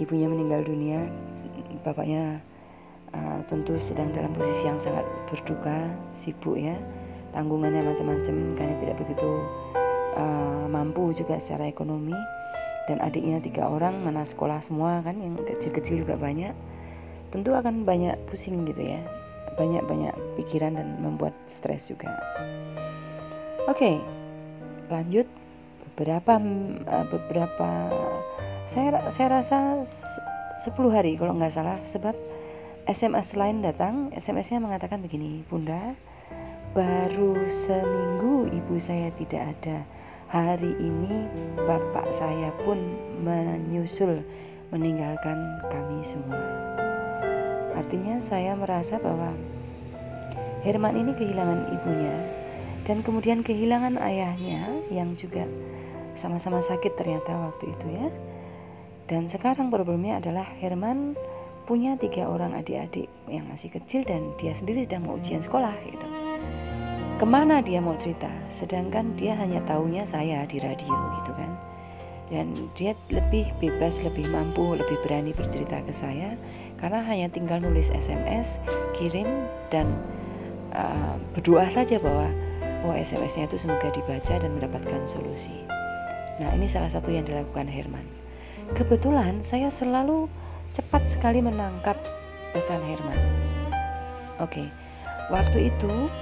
[0.00, 1.04] ibunya meninggal dunia
[1.84, 2.40] bapaknya
[3.12, 6.80] uh, tentu sedang dalam posisi yang sangat berduka sibuk ya
[7.36, 9.44] tanggungannya macam-macam karena tidak begitu
[10.16, 12.16] uh, mampu juga secara ekonomi
[12.86, 16.54] dan adiknya tiga orang mana sekolah semua kan yang kecil-kecil juga banyak.
[17.34, 19.02] Tentu akan banyak pusing gitu ya.
[19.58, 22.14] Banyak-banyak pikiran dan membuat stres juga.
[23.66, 23.96] Oke okay,
[24.90, 25.26] lanjut.
[25.96, 26.36] Beberapa
[26.86, 27.70] uh, beberapa
[28.68, 31.80] saya saya rasa 10 hari kalau nggak salah.
[31.82, 32.14] Sebab
[32.86, 35.98] SMS lain datang SMS-nya mengatakan begini Bunda
[36.76, 39.80] baru seminggu ibu saya tidak ada
[40.26, 42.78] hari ini bapak saya pun
[43.22, 44.22] menyusul
[44.74, 45.38] meninggalkan
[45.70, 46.38] kami semua
[47.78, 49.30] artinya saya merasa bahwa
[50.66, 52.16] Herman ini kehilangan ibunya
[52.86, 54.62] dan kemudian kehilangan ayahnya
[54.94, 55.46] yang juga
[56.16, 58.08] sama-sama sakit ternyata waktu itu ya.
[59.06, 61.14] Dan sekarang problemnya adalah Herman
[61.66, 66.25] punya tiga orang adik-adik yang masih kecil dan dia sendiri sedang mau ujian sekolah gitu.
[67.16, 68.28] Ke mana dia mau cerita?
[68.52, 71.50] Sedangkan dia hanya tahunya saya di radio gitu kan.
[72.28, 76.36] Dan dia lebih bebas, lebih mampu, lebih berani bercerita ke saya
[76.76, 78.60] karena hanya tinggal nulis SMS,
[78.92, 79.88] kirim dan
[80.76, 82.28] uh, berdoa saja bahwa
[82.84, 85.56] oh SMS-nya itu semoga dibaca dan mendapatkan solusi.
[86.36, 88.04] Nah, ini salah satu yang dilakukan Herman.
[88.76, 90.28] Kebetulan saya selalu
[90.76, 91.96] cepat sekali menangkap
[92.52, 93.16] pesan Herman.
[94.36, 94.68] Oke,
[95.32, 96.12] waktu itu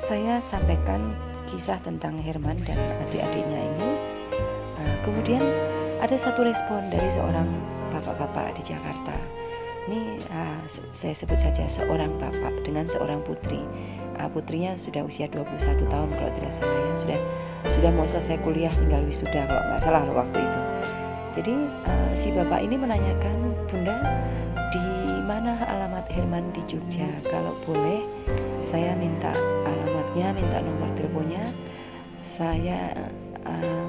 [0.00, 1.12] saya sampaikan
[1.44, 3.90] kisah tentang Herman dan adik-adiknya ini.
[4.80, 5.44] Nah, kemudian
[6.00, 7.46] ada satu respon dari seorang
[7.92, 9.12] bapak-bapak di Jakarta.
[9.88, 10.60] Ini uh,
[10.96, 13.60] saya sebut saja seorang bapak dengan seorang putri
[14.20, 15.56] uh, putrinya sudah usia 21
[15.88, 17.20] tahun kalau tidak salah ya sudah
[17.72, 20.60] sudah mau selesai kuliah tinggal wisuda kalau nggak salah waktu itu
[21.40, 21.54] jadi
[21.88, 23.34] uh, si bapak ini menanyakan
[23.72, 23.96] bunda
[24.70, 24.84] di
[25.24, 28.04] mana alamat Herman di Jogja kalau boleh
[28.70, 29.34] saya minta
[29.66, 31.42] alamatnya minta nomor teleponnya
[32.22, 32.94] saya
[33.42, 33.86] uh,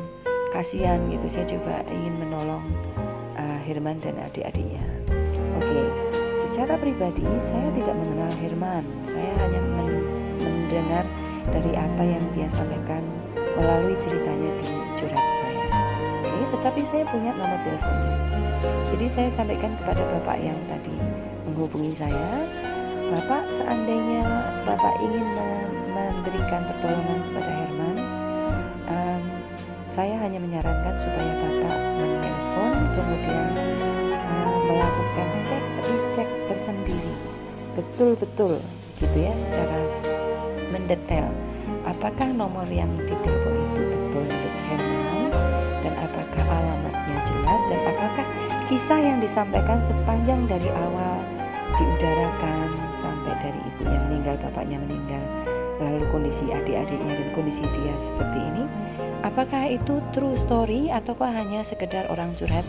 [0.49, 2.65] kasihan gitu saya coba ingin menolong
[3.37, 4.81] uh, Herman dan adik-adiknya
[5.55, 5.85] oke okay.
[6.33, 9.61] secara pribadi saya tidak mengenal Herman saya hanya
[10.41, 11.05] mendengar
[11.53, 13.05] dari apa yang dia sampaikan
[13.57, 15.65] melalui ceritanya di curhat saya.
[16.23, 18.15] Oke, tetapi saya punya nomor teleponnya.
[18.93, 20.93] Jadi saya sampaikan kepada bapak yang tadi
[21.49, 22.45] menghubungi saya,
[23.11, 24.23] bapak seandainya
[24.63, 25.27] bapak ingin
[25.91, 27.97] memberikan pertolongan kepada Herman,
[28.87, 29.23] um,
[29.91, 33.47] saya hanya menyarankan supaya bapak menelpon kemudian
[34.15, 37.13] uh, melakukan cek recheck tersendiri,
[37.75, 38.63] betul-betul
[39.03, 39.79] gitu ya secara
[40.71, 41.27] mendetail.
[41.83, 45.27] Apakah nomor yang ditelepon itu betul milik Herman
[45.83, 48.27] dan apakah alamatnya jelas dan apakah
[48.71, 51.19] kisah yang disampaikan sepanjang dari awal
[51.75, 55.23] diudarakan sampai dari ibunya meninggal, bapaknya meninggal,
[55.81, 58.63] lalu kondisi adik-adiknya dan kondisi dia seperti ini,
[59.25, 62.63] apakah itu true story ataukah hanya sekedar orang curhat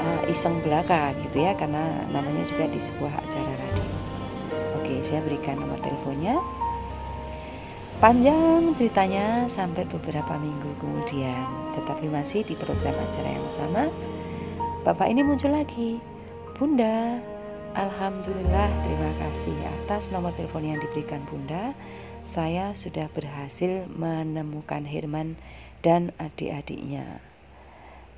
[0.00, 3.86] uh, iseng belaka gitu ya karena namanya juga di sebuah acara radio.
[4.80, 6.40] Oke, saya berikan nomor teleponnya
[7.96, 11.48] Panjang ceritanya sampai beberapa minggu kemudian,
[11.80, 13.88] tetapi masih di program acara yang sama.
[14.84, 15.96] Bapak ini muncul lagi.
[16.60, 17.16] Bunda,
[17.76, 19.52] Alhamdulillah terima kasih
[19.84, 21.76] atas nomor telepon yang diberikan Bunda.
[22.24, 25.36] Saya sudah berhasil menemukan Herman
[25.84, 27.20] dan adik-adiknya.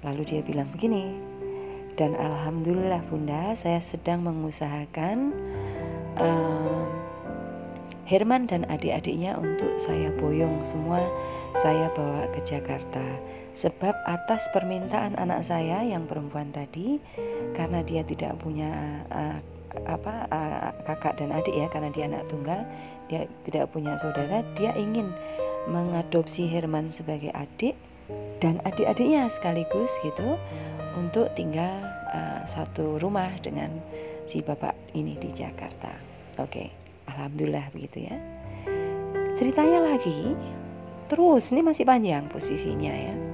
[0.06, 1.10] Lalu dia bilang begini,
[1.98, 5.34] dan Alhamdulillah Bunda, saya sedang mengusahakan
[6.22, 6.86] uh,
[8.06, 11.02] Herman dan adik-adiknya untuk saya boyong semua
[11.58, 13.02] saya bawa ke Jakarta
[13.58, 17.02] sebab atas permintaan anak saya yang perempuan tadi
[17.58, 19.38] karena dia tidak punya uh,
[19.84, 22.62] apa uh, kakak dan adik ya karena dia anak tunggal
[23.10, 25.10] dia tidak punya saudara dia ingin
[25.66, 27.74] mengadopsi Herman sebagai adik
[28.38, 30.38] dan adik-adiknya sekaligus gitu
[30.96, 31.82] untuk tinggal
[32.14, 33.74] uh, satu rumah dengan
[34.24, 35.92] si bapak ini di Jakarta.
[36.40, 36.48] Oke.
[36.48, 36.68] Okay.
[37.08, 38.16] Alhamdulillah begitu ya.
[39.32, 40.36] Ceritanya lagi,
[41.08, 43.27] terus ini masih panjang posisinya ya.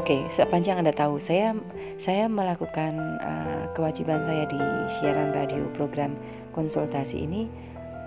[0.00, 1.52] Oke, sepanjang Anda tahu, saya
[2.00, 4.56] saya melakukan uh, kewajiban saya di
[4.96, 6.16] siaran radio program
[6.56, 7.44] konsultasi ini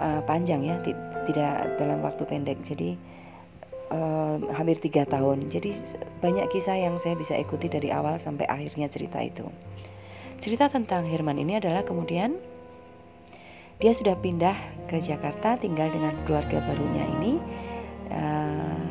[0.01, 0.81] uh, panjang ya,
[1.29, 2.57] tidak dalam waktu pendek.
[2.65, 2.97] Jadi
[3.93, 5.53] uh, hampir tiga tahun.
[5.53, 5.69] Jadi
[6.17, 9.45] banyak kisah yang saya bisa ikuti dari awal sampai akhirnya cerita itu.
[10.41, 12.41] Cerita tentang Herman ini adalah kemudian
[13.77, 14.57] dia sudah pindah
[14.89, 17.37] ke Jakarta tinggal dengan keluarga barunya ini
[18.09, 18.81] uh,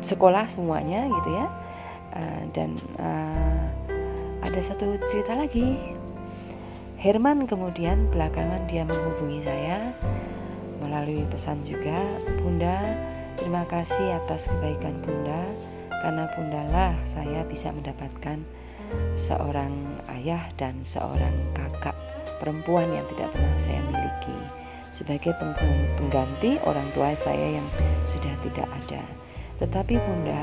[0.00, 1.68] sekolah semuanya gitu ya
[2.14, 3.64] uh, dan uh,
[4.44, 5.76] ada satu cerita lagi
[7.00, 9.96] Herman kemudian belakangan dia menghubungi saya
[10.84, 11.96] melalui pesan juga
[12.44, 12.96] Bunda
[13.40, 15.40] terima kasih atas kebaikan Bunda
[16.00, 18.40] karena Bunda lah saya bisa mendapatkan
[19.14, 19.72] seorang
[20.18, 21.94] ayah dan seorang kakak
[22.42, 24.38] perempuan yang tidak pernah saya miliki
[24.90, 25.32] sebagai
[25.96, 27.68] pengganti orang tua saya yang
[28.04, 29.02] sudah tidak ada.
[29.62, 30.42] Tetapi Bunda,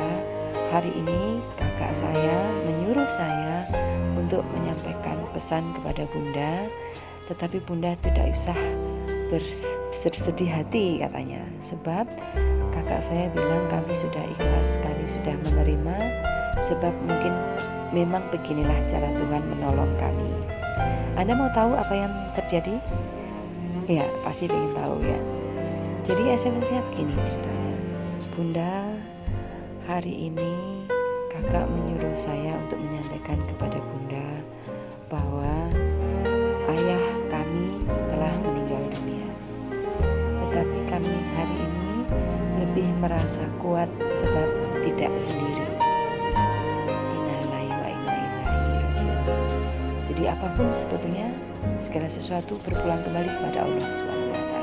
[0.67, 3.63] hari ini kakak saya menyuruh saya
[4.19, 6.67] untuk menyampaikan pesan kepada Bunda,
[7.32, 8.58] tetapi Bunda tidak usah
[10.03, 12.03] bersedih hati katanya, sebab
[12.75, 15.97] kakak saya bilang kami sudah ikhlas sekali sudah menerima,
[16.67, 17.34] sebab mungkin
[17.95, 20.30] memang beginilah cara Tuhan menolong kami.
[21.15, 22.75] Anda mau tahu apa yang terjadi?
[23.88, 25.19] Ya, pasti ingin tahu ya.
[26.08, 27.75] Jadi SMS-nya begini ceritanya.
[28.36, 28.71] Bunda,
[29.88, 30.84] hari ini
[31.32, 34.28] kakak menyuruh saya untuk menyampaikan kepada Bunda
[35.08, 35.71] bahwa
[36.76, 39.28] ayah kami telah meninggal dunia.
[40.43, 41.88] Tetapi kami hari ini
[42.67, 44.47] lebih merasa kuat sebab
[44.84, 45.63] tidak sendiri.
[50.12, 51.32] Jadi apa pun sebetulnya
[51.80, 54.56] segala sesuatu berpulang kembali kepada Allah SWT.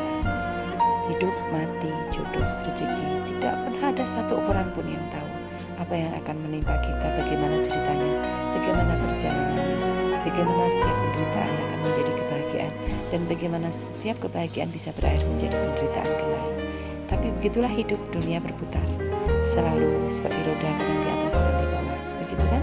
[1.08, 5.30] Hidup, mati, jodoh, rezeki, tidak pernah ada satu orang pun yang tahu
[5.78, 8.10] apa yang akan menimpa kita, bagaimana ceritanya,
[8.58, 9.78] bagaimana perjalanannya,
[10.26, 12.72] bagaimana setiap penderitaan akan menjadi kebahagiaan,
[13.14, 16.52] dan bagaimana setiap kebahagiaan bisa berakhir menjadi penderitaan kembali.
[17.06, 18.86] Tapi begitulah hidup dunia berputar,
[19.54, 22.62] selalu seperti roda kadang di atas dan di bawah, begitu kan?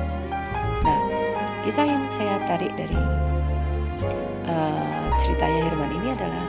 [1.64, 3.00] kisah yang saya tarik dari
[4.52, 6.46] uh, ceritanya Herman ini adalah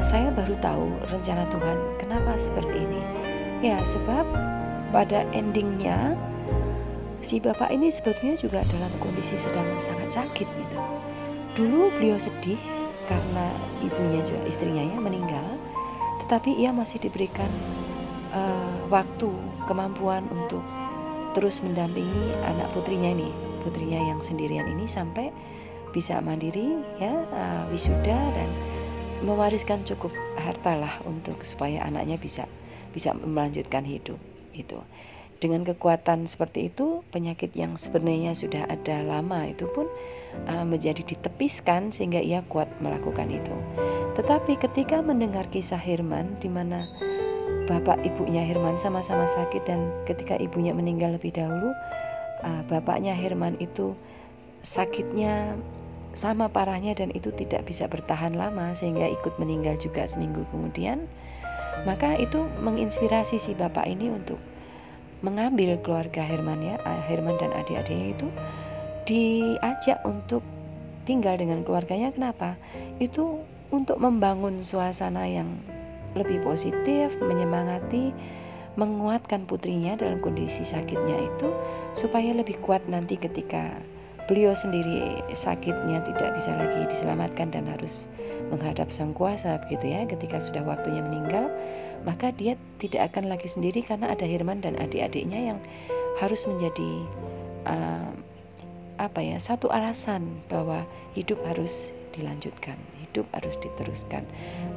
[0.00, 3.17] saya baru tahu rencana Tuhan kenapa seperti ini
[3.58, 4.24] ya sebab
[4.94, 6.14] pada endingnya
[7.20, 10.76] si bapak ini sebetulnya juga dalam kondisi sedang sangat sakit gitu.
[11.58, 12.58] Dulu beliau sedih
[13.10, 13.46] karena
[13.82, 15.48] ibunya juga istrinya ya meninggal.
[16.24, 17.48] Tetapi ia masih diberikan
[18.32, 19.28] uh, waktu
[19.68, 20.64] kemampuan untuk
[21.36, 23.28] terus mendampingi anak putrinya ini
[23.62, 25.28] putrinya yang sendirian ini sampai
[25.92, 28.48] bisa mandiri ya uh, wisuda dan
[29.24, 32.46] mewariskan cukup harta lah untuk supaya anaknya bisa
[32.92, 34.18] bisa melanjutkan hidup
[34.56, 34.80] itu
[35.38, 39.86] dengan kekuatan seperti itu penyakit yang sebenarnya sudah ada lama itu pun
[40.50, 43.54] uh, menjadi ditepiskan sehingga ia kuat melakukan itu.
[44.18, 46.90] Tetapi ketika mendengar kisah Herman di mana
[47.70, 51.70] bapak ibunya Herman sama-sama sakit dan ketika ibunya meninggal lebih dahulu
[52.42, 53.94] uh, bapaknya Herman itu
[54.66, 55.54] sakitnya
[56.18, 61.06] sama parahnya dan itu tidak bisa bertahan lama sehingga ikut meninggal juga seminggu kemudian
[61.86, 64.40] maka itu menginspirasi si bapak ini untuk
[65.22, 66.78] mengambil keluarga Herman ya
[67.10, 68.28] Herman dan adik-adiknya itu
[69.08, 70.44] diajak untuk
[71.08, 72.12] tinggal dengan keluarganya.
[72.12, 72.60] Kenapa?
[73.00, 73.40] Itu
[73.72, 75.48] untuk membangun suasana yang
[76.12, 78.12] lebih positif menyemangati
[78.78, 81.48] menguatkan putrinya dalam kondisi sakitnya itu
[81.98, 83.74] supaya lebih kuat nanti ketika
[84.30, 88.06] beliau sendiri sakitnya tidak bisa lagi diselamatkan dan harus
[88.50, 91.50] menghadap sang kuasa begitu ya ketika sudah waktunya meninggal
[92.06, 95.58] maka dia tidak akan lagi sendiri karena ada Herman dan adik-adiknya yang
[96.22, 96.90] harus menjadi
[97.66, 98.10] uh,
[98.98, 100.82] apa ya satu alasan bahwa
[101.14, 104.26] hidup harus dilanjutkan hidup harus diteruskan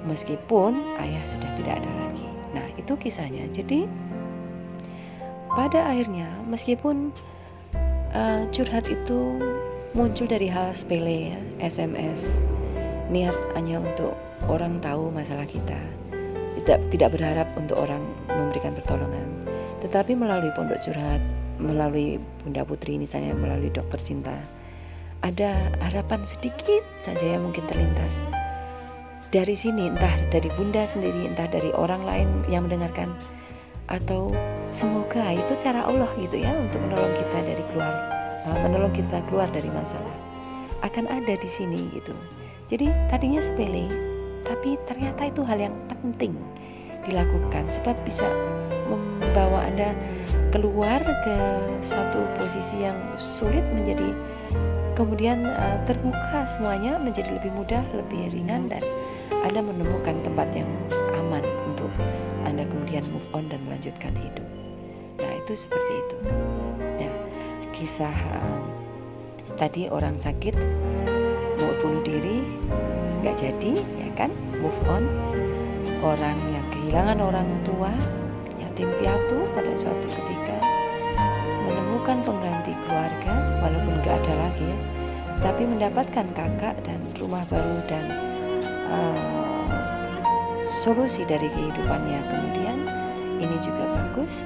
[0.06, 3.48] meskipun ayah sudah tidak ada lagi Nah, itu kisahnya.
[3.52, 3.88] Jadi
[5.52, 7.12] pada akhirnya meskipun
[8.16, 9.40] uh, curhat itu
[9.92, 12.40] muncul dari hal sepele ya, SMS,
[13.12, 14.16] niat hanya untuk
[14.48, 15.78] orang tahu masalah kita.
[16.62, 19.26] tidak tidak berharap untuk orang memberikan pertolongan.
[19.82, 21.18] Tetapi melalui pondok curhat
[21.58, 24.34] melalui Bunda Putri misalnya melalui dokter cinta
[25.22, 28.26] ada harapan sedikit saja yang mungkin terlintas.
[29.34, 33.14] Dari sini entah dari bunda sendiri entah dari orang lain yang mendengarkan
[33.88, 34.34] atau
[34.76, 37.96] semoga itu cara Allah gitu ya untuk menolong kita dari keluar
[38.66, 40.16] menolong kita keluar dari masalah.
[40.82, 42.14] Akan ada di sini gitu
[42.72, 43.92] jadi tadinya sepele
[44.48, 46.32] tapi ternyata itu hal yang penting
[47.04, 48.26] dilakukan sebab bisa
[48.88, 49.92] membawa anda
[50.56, 51.36] keluar ke
[51.84, 54.16] satu posisi yang sulit menjadi
[54.96, 58.82] kemudian uh, terbuka semuanya menjadi lebih mudah lebih ringan dan
[59.42, 60.70] anda menemukan tempat yang
[61.18, 61.90] aman untuk
[62.46, 64.46] Anda kemudian move on dan melanjutkan hidup.
[65.18, 66.18] Nah, itu seperti itu.
[67.02, 67.12] Ya,
[67.74, 68.62] kisah um,
[69.58, 70.54] tadi orang sakit
[71.62, 72.42] mau bunuh diri
[73.22, 74.34] nggak jadi, ya kan?
[74.58, 75.06] Move on.
[76.02, 77.94] Orang yang kehilangan orang tua,
[78.58, 80.58] yatim piatu pada suatu ketika
[81.70, 84.78] menemukan pengganti keluarga, walaupun nggak ada lagi ya,
[85.42, 88.06] tapi mendapatkan kakak dan rumah baru dan
[88.90, 89.42] uh,
[90.82, 92.78] solusi dari kehidupannya kemudian
[93.42, 94.46] ini juga bagus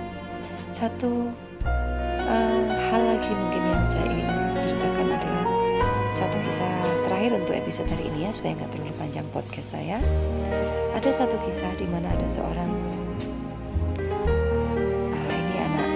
[0.71, 1.31] satu
[2.27, 4.94] uh, hal lagi mungkin yang saya ingin ceritakan
[7.25, 9.97] terakhir untuk episode hari ini ya supaya nggak terlalu panjang podcast saya
[10.93, 12.69] ada satu kisah di mana ada seorang
[13.97, 15.89] uh, ini anak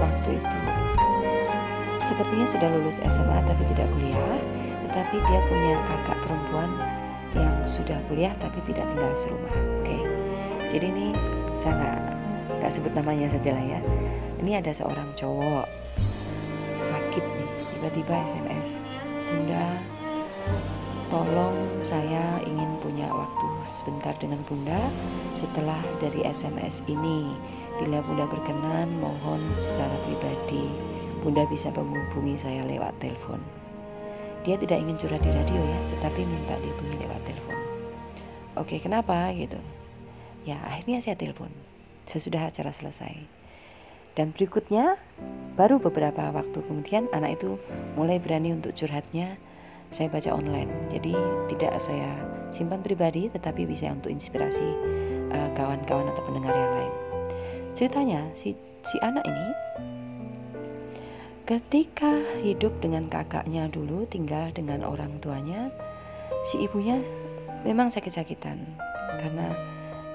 [0.00, 0.58] waktu itu
[2.08, 4.40] sepertinya sudah lulus SMA tapi tidak kuliah
[4.88, 6.70] tetapi dia punya kakak perempuan
[7.36, 9.52] yang sudah kuliah tapi tidak tinggal serumah.
[9.84, 9.98] Oke,
[10.72, 11.12] jadi ini
[11.52, 11.98] saya nggak
[12.64, 13.80] nggak sebut namanya saja lah ya.
[14.40, 15.68] Ini ada seorang cowok
[16.80, 18.85] sakit nih, tiba-tiba SMS,
[19.26, 19.66] Bunda,
[21.10, 24.78] tolong saya ingin punya waktu sebentar dengan Bunda
[25.42, 27.34] setelah dari SMS ini.
[27.82, 30.70] Bila Bunda berkenan, mohon secara pribadi
[31.26, 33.42] Bunda bisa menghubungi saya lewat telepon.
[34.46, 37.58] Dia tidak ingin curhat di radio ya, tetapi minta dihubungi lewat telepon.
[38.54, 39.58] Oke, kenapa gitu?
[40.46, 41.50] Ya, akhirnya saya telepon.
[42.06, 43.35] Sesudah acara selesai.
[44.16, 44.96] Dan berikutnya,
[45.60, 47.60] baru beberapa waktu kemudian anak itu
[48.00, 49.36] mulai berani untuk curhatnya
[49.92, 50.72] saya baca online.
[50.88, 51.12] Jadi
[51.52, 52.16] tidak saya
[52.50, 54.68] simpan pribadi tetapi bisa untuk inspirasi
[55.30, 56.94] eh, kawan-kawan uh, atau pendengar yang lain.
[57.76, 59.48] Ceritanya si si anak ini
[61.46, 65.70] Ketika hidup dengan kakaknya dulu tinggal dengan orang tuanya,
[66.50, 66.98] si ibunya
[67.62, 68.58] memang sakit-sakitan
[69.22, 69.54] karena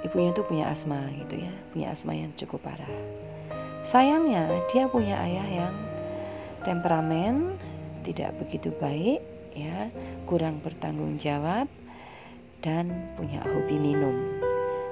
[0.04, 2.92] ibunya itu punya asma gitu ya, punya asma yang cukup parah.
[3.82, 5.76] Sayangnya dia punya ayah yang
[6.62, 7.58] temperamen,
[8.06, 9.22] tidak begitu baik
[9.58, 9.90] ya,
[10.30, 11.66] kurang bertanggung jawab
[12.62, 14.38] dan punya hobi minum.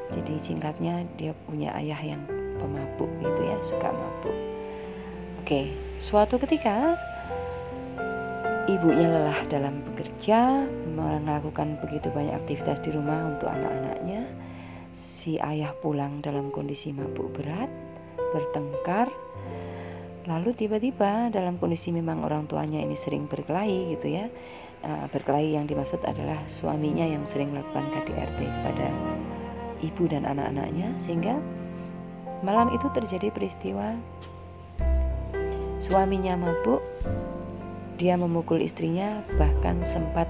[0.09, 2.23] Jadi singkatnya dia punya ayah yang
[2.57, 4.37] pemabuk gitu ya, suka mabuk.
[5.45, 5.69] Oke,
[6.01, 6.97] suatu ketika
[8.65, 10.65] ibunya lelah dalam bekerja,
[10.97, 14.25] melakukan begitu banyak aktivitas di rumah untuk anak-anaknya.
[14.97, 17.69] Si ayah pulang dalam kondisi mabuk berat,
[18.31, 19.07] bertengkar,
[20.29, 24.27] lalu tiba-tiba dalam kondisi memang orang tuanya ini sering berkelahi gitu ya.
[24.79, 28.87] Uh, berkelahi yang dimaksud adalah suaminya yang sering melakukan KDRT kepada
[29.83, 31.35] ibu dan anak-anaknya sehingga
[32.47, 33.99] malam itu terjadi peristiwa
[35.89, 36.83] Suaminya mabuk,
[37.95, 40.29] dia memukul istrinya, bahkan sempat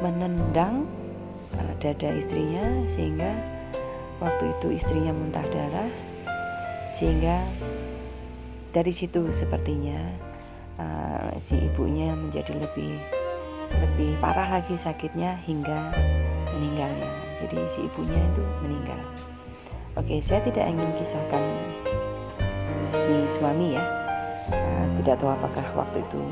[0.00, 0.88] menendang
[1.58, 3.34] uh, dada istrinya, sehingga
[4.22, 5.90] waktu itu istrinya muntah darah,
[7.00, 7.40] sehingga
[8.76, 9.96] dari situ sepertinya
[10.76, 13.00] uh, si ibunya menjadi lebih
[13.72, 15.96] lebih parah lagi sakitnya hingga
[16.52, 17.08] meninggalnya.
[17.40, 19.00] Jadi si ibunya itu meninggal.
[19.96, 21.40] Oke, saya tidak ingin kisahkan
[22.84, 23.84] si suami ya,
[24.52, 26.22] uh, tidak tahu apakah waktu itu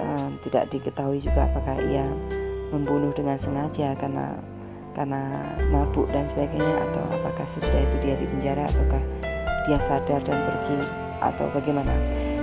[0.00, 2.08] uh, tidak diketahui juga apakah ia
[2.72, 4.34] membunuh dengan sengaja karena
[4.94, 9.02] karena mabuk dan sebagainya atau apakah sesudah itu dia di penjara ataukah
[9.64, 10.78] dia sadar dan pergi
[11.20, 11.92] atau bagaimana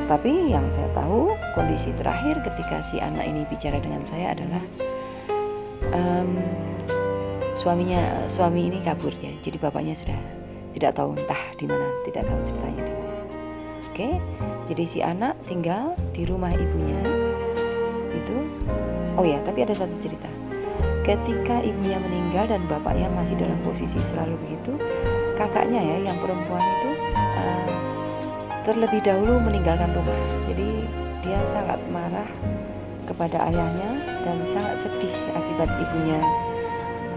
[0.10, 4.64] tapi yang saya tahu kondisi terakhir ketika si anak ini bicara dengan saya adalah
[5.96, 6.42] um,
[7.56, 10.20] suaminya suami ini kabur ya jadi bapaknya sudah
[10.76, 13.12] tidak tahu entah di mana tidak tahu ceritanya di mana
[13.92, 14.08] Oke,
[14.72, 16.96] jadi si anak tinggal di rumah ibunya.
[18.08, 18.38] Itu,
[19.20, 20.32] oh ya, tapi ada satu cerita.
[21.04, 24.80] Ketika ibunya meninggal dan bapaknya masih dalam posisi selalu begitu,
[25.36, 26.91] kakaknya ya, yang perempuan itu
[28.62, 30.22] terlebih dahulu meninggalkan rumah.
[30.50, 30.70] Jadi
[31.26, 32.30] dia sangat marah
[33.10, 33.90] kepada ayahnya
[34.22, 36.20] dan sangat sedih akibat ibunya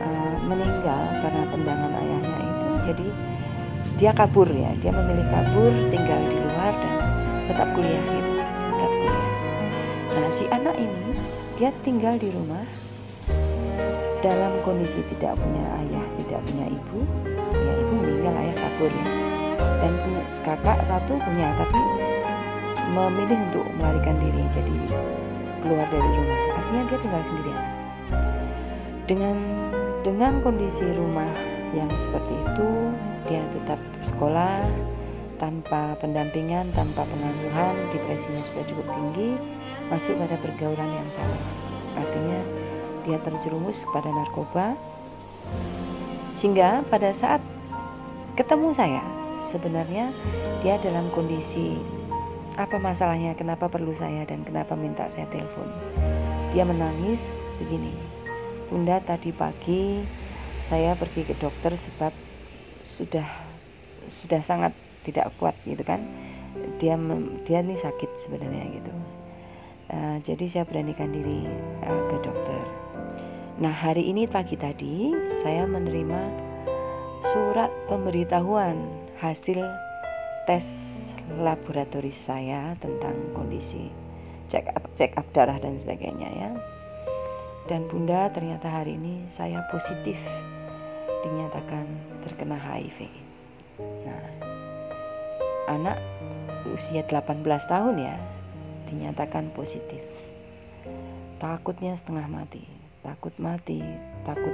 [0.01, 2.69] uh, meninggal karena tendangan ayahnya itu.
[2.89, 3.07] Jadi
[4.01, 4.73] dia kabur ya.
[4.81, 6.95] Dia memilih kabur tinggal di luar dan
[7.53, 8.33] tetap kuliah gitu.
[8.41, 9.29] Tetap kuliah.
[10.15, 11.13] Nah si anak ini
[11.61, 12.65] dia tinggal di rumah
[14.25, 17.01] dalam kondisi tidak punya ayah tidak punya ibu.
[17.53, 19.24] Ya ibu meninggal ayah kabur ya
[19.83, 21.81] dan punya kakak satu punya tapi
[22.95, 24.77] memilih untuk melarikan diri jadi
[25.65, 26.41] keluar dari rumah.
[26.55, 27.67] Artinya dia tinggal sendirian.
[29.05, 29.37] Dengan
[30.05, 31.33] dengan kondisi rumah
[31.73, 32.69] yang seperti itu
[33.25, 34.63] dia tetap sekolah
[35.41, 39.31] tanpa pendampingan tanpa pengasuhan depresinya sudah cukup tinggi
[39.89, 41.43] masuk pada pergaulan yang salah
[41.99, 42.41] artinya
[43.05, 44.77] dia terjerumus kepada narkoba
[46.39, 47.43] sehingga pada saat
[48.39, 49.03] ketemu saya
[49.53, 50.13] sebenarnya
[50.65, 51.77] dia dalam kondisi
[52.55, 55.67] apa masalahnya kenapa perlu saya dan kenapa minta saya telepon?
[56.55, 57.91] Dia menangis begini
[58.71, 60.03] bunda tadi pagi
[60.65, 62.11] saya pergi ke dokter sebab
[62.83, 63.29] sudah
[64.09, 64.73] sudah sangat
[65.05, 66.01] tidak kuat gitu kan.
[66.81, 66.97] Dia
[67.45, 68.93] dia ini sakit sebenarnya gitu.
[69.93, 71.45] Uh, jadi saya beranikan diri
[71.85, 72.63] uh, ke dokter.
[73.61, 75.13] Nah hari ini pagi tadi
[75.45, 76.21] saya menerima
[77.31, 79.61] surat pemberitahuan hasil
[80.49, 80.67] tes
[81.41, 83.89] laboratoris saya tentang kondisi
[84.51, 86.51] check up check up darah dan sebagainya ya.
[87.65, 90.21] Dan bunda ternyata hari ini saya positif
[91.25, 91.89] dinyatakan
[92.21, 93.09] terkena HIV
[94.05, 94.25] nah
[95.73, 95.97] anak
[96.77, 98.17] usia 18 tahun ya
[98.93, 100.05] dinyatakan positif.
[101.41, 102.63] Takutnya setengah mati
[103.05, 103.85] takut mati
[104.25, 104.53] takut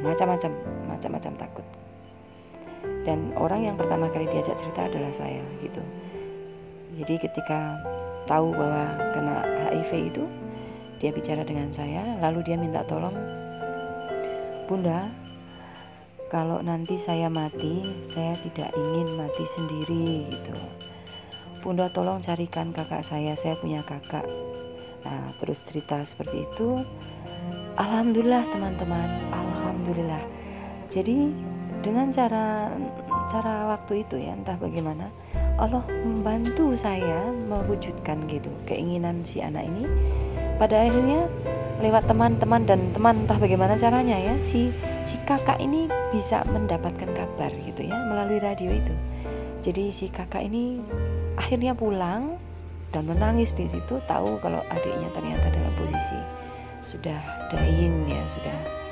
[0.00, 0.52] macam-macam
[0.88, 1.66] macam-macam takut
[3.06, 5.78] dan orang yang pertama kali diajak cerita adalah saya gitu.
[6.98, 7.78] Jadi ketika
[8.26, 9.36] tahu bahwa kena
[9.70, 10.24] HIV itu
[10.98, 13.14] dia bicara dengan saya lalu dia minta tolong
[14.66, 15.06] bunda
[16.26, 20.54] kalau nanti saya mati saya tidak ingin mati sendiri gitu.
[21.62, 24.26] Bunda tolong carikan kakak saya saya punya kakak.
[25.06, 26.82] Nah terus cerita seperti itu.
[27.78, 30.24] Alhamdulillah teman-teman alhamdulillah.
[30.90, 31.30] Jadi
[31.86, 32.74] dengan cara
[33.30, 35.06] cara waktu itu ya entah bagaimana
[35.62, 39.86] Allah membantu saya mewujudkan gitu keinginan si anak ini.
[40.58, 41.30] Pada akhirnya
[41.78, 44.74] lewat teman-teman dan teman entah bagaimana caranya ya si
[45.06, 48.94] si kakak ini bisa mendapatkan kabar gitu ya melalui radio itu.
[49.62, 50.82] Jadi si kakak ini
[51.38, 52.34] akhirnya pulang
[52.90, 56.18] dan menangis di situ tahu kalau adiknya ternyata dalam posisi
[56.86, 57.18] sudah
[57.50, 58.85] dying ya sudah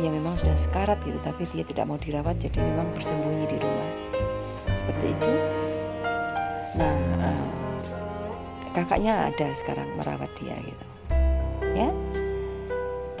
[0.00, 3.90] ya memang sudah sekarat gitu tapi dia tidak mau dirawat jadi memang bersembunyi di rumah.
[4.76, 5.32] Seperti itu.
[6.80, 7.46] Nah uh,
[8.72, 10.84] kakaknya ada sekarang merawat dia gitu.
[11.76, 11.88] Ya.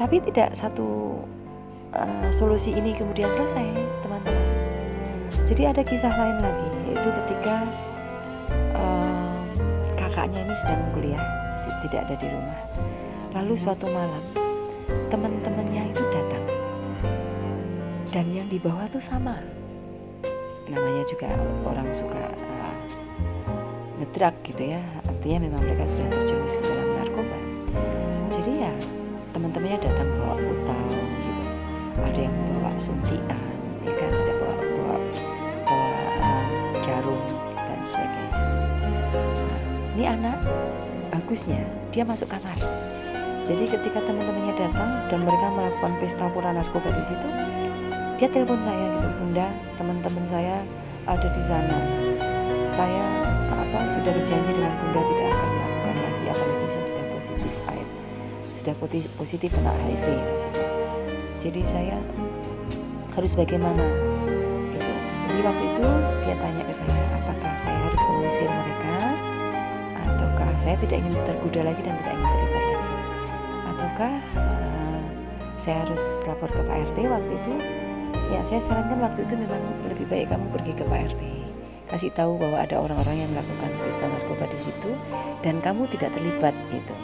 [0.00, 1.20] Tapi tidak satu
[1.92, 3.68] uh, solusi ini kemudian selesai
[4.00, 4.46] teman-teman.
[5.44, 7.56] Jadi ada kisah lain lagi yaitu ketika
[8.74, 9.36] uh,
[10.00, 11.40] kakaknya ini sedang kuliah
[11.84, 12.60] tidak ada di rumah.
[13.34, 14.22] Lalu suatu malam
[15.10, 15.59] teman-temannya
[18.50, 19.38] di bawah tuh sama.
[20.66, 21.30] Namanya juga
[21.62, 22.74] orang suka uh,
[24.02, 24.82] ngedrak gitu ya.
[25.06, 27.38] Artinya memang mereka sudah terjerumus ke dalam narkoba.
[28.34, 28.72] Jadi ya
[29.30, 31.42] teman-temannya datang bawa utang gitu.
[32.02, 33.38] Ada yang bawa suntikan
[33.86, 34.96] ya kan ada bawa bawa
[35.70, 36.46] um,
[36.82, 37.20] jarum
[37.54, 38.34] dan sebagainya.
[39.46, 39.60] Nah,
[39.94, 40.38] ini anak
[41.14, 41.62] bagusnya
[41.94, 42.58] dia masuk kamar.
[43.46, 47.30] Jadi ketika teman-temannya datang dan mereka melakukan pesta pura narkoba di situ
[48.20, 49.48] dia telepon saya gitu bunda
[49.80, 50.60] teman-teman saya
[51.08, 51.78] ada di sana.
[52.68, 53.04] Saya
[53.48, 57.86] apa sudah berjanji dengan bunda tidak akan melakukan lagi apalagi saya sudah positif air.
[58.60, 58.74] Sudah
[59.16, 60.06] positif kena HIV
[61.40, 61.96] jadi saya
[63.16, 63.80] harus bagaimana?
[64.76, 64.92] Gitu.
[65.32, 65.86] Jadi waktu itu
[66.20, 68.96] dia tanya ke saya apakah saya harus mengusir mereka?
[69.96, 72.92] Ataukah saya tidak ingin tergoda lagi dan tidak ingin terlibat lagi?
[73.64, 75.00] Ataukah uh,
[75.56, 77.54] saya harus lapor ke Pak RT waktu itu
[78.30, 79.60] ya saya sarankan waktu itu memang
[79.90, 81.22] lebih baik kamu pergi ke Pak RT
[81.90, 84.90] kasih tahu bahwa ada orang-orang yang melakukan pesta narkoba di situ
[85.42, 86.94] dan kamu tidak terlibat gitu.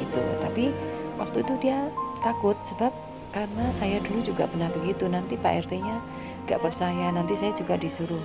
[0.00, 0.72] Itu tapi
[1.20, 1.92] waktu itu dia
[2.24, 2.88] takut sebab
[3.36, 5.04] karena saya dulu juga pernah begitu.
[5.12, 5.96] Nanti Pak RT-nya
[6.48, 8.22] gak percaya nanti saya juga disuruh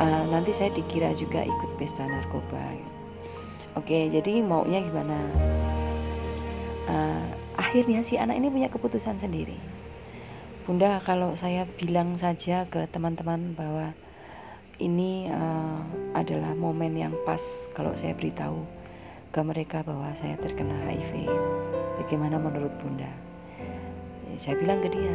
[0.00, 2.64] uh, nanti saya dikira juga ikut pesta narkoba.
[3.76, 5.20] Oke jadi maunya gimana?
[6.88, 7.28] Uh,
[7.60, 9.73] akhirnya si anak ini punya keputusan sendiri
[10.64, 13.92] Bunda kalau saya bilang saja ke teman-teman bahwa
[14.80, 15.80] ini uh,
[16.16, 17.40] adalah momen yang pas
[17.76, 18.64] kalau saya beritahu
[19.30, 21.28] ke mereka bahwa saya terkena HIV.
[22.00, 23.24] Bagaimana menurut Bunda?
[24.34, 25.14] saya bilang ke dia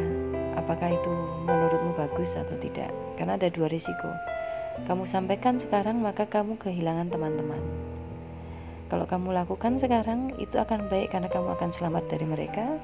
[0.56, 1.12] apakah itu
[1.44, 2.88] menurutmu bagus atau tidak
[3.20, 4.08] karena ada dua risiko
[4.88, 7.60] kamu sampaikan sekarang maka kamu kehilangan teman-teman
[8.88, 12.80] kalau kamu lakukan sekarang itu akan baik karena kamu akan selamat dari mereka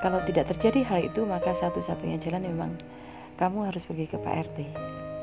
[0.00, 2.72] kalau tidak terjadi hal itu maka satu-satunya jalan memang
[3.36, 4.58] kamu harus pergi ke Pak RT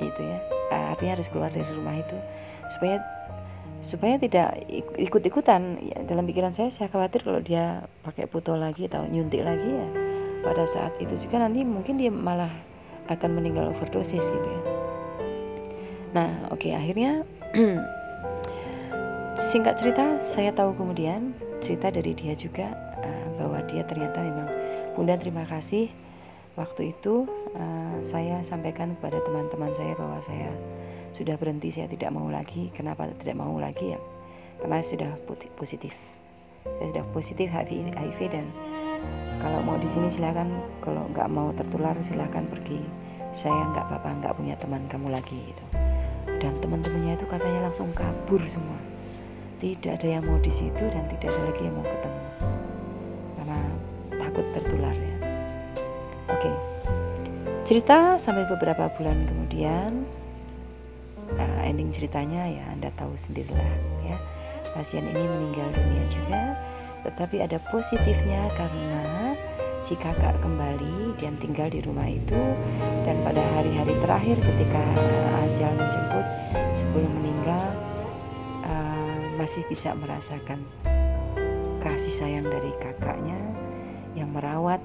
[0.02, 0.40] itu ya.
[0.74, 2.18] Artinya harus keluar dari rumah itu.
[2.78, 3.02] Supaya
[3.82, 4.58] supaya tidak
[4.98, 5.82] ikut-ikutan.
[5.82, 9.88] Ya, dalam pikiran saya saya khawatir kalau dia pakai foto lagi atau nyuntik lagi ya.
[10.46, 12.50] Pada saat itu juga nanti mungkin dia malah
[13.08, 14.62] akan meninggal overdosis gitu ya.
[16.18, 17.24] Nah oke okay, akhirnya
[19.54, 21.32] singkat cerita saya tahu kemudian
[21.64, 24.57] cerita dari dia juga uh, bahwa dia ternyata memang
[24.98, 25.93] bunda terima kasih.
[26.58, 30.50] Waktu itu uh, saya sampaikan kepada teman-teman saya bahwa saya
[31.14, 32.74] sudah berhenti saya tidak mau lagi.
[32.74, 34.02] Kenapa tidak mau lagi ya?
[34.58, 35.14] Karena sudah
[35.54, 35.93] positif.
[36.66, 38.50] Saya sudah positif HIV, HIV dan
[39.38, 40.50] kalau mau di sini silahkan
[40.82, 42.82] kalau nggak mau tertular silahkan pergi.
[43.38, 45.64] Saya nggak apa-apa nggak punya teman kamu lagi gitu.
[46.41, 48.82] Dan teman-temannya itu katanya langsung kabur semua.
[49.62, 52.37] Tidak ada yang mau di situ dan tidak ada lagi yang mau ketemu
[54.38, 55.18] takut tertular ya.
[56.30, 56.54] Oke.
[57.66, 60.06] Cerita sampai beberapa bulan kemudian
[61.34, 63.74] uh, ending ceritanya ya Anda tahu sendirilah
[64.06, 64.18] ya.
[64.78, 66.42] Pasien ini meninggal dunia juga
[67.02, 69.34] tetapi ada positifnya karena
[69.82, 72.38] si kakak kembali dan tinggal di rumah itu
[73.10, 74.84] dan pada hari-hari terakhir ketika
[75.50, 76.26] ajal menjemput
[76.78, 77.66] sebelum meninggal
[78.70, 80.62] uh, masih bisa merasakan
[81.82, 83.40] kasih sayang dari kakaknya
[84.18, 84.82] yang merawat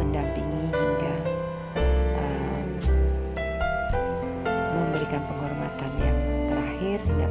[0.00, 1.14] mendampingi hingga
[4.72, 6.18] memberikan penghormatan yang
[6.48, 7.26] terakhir hingga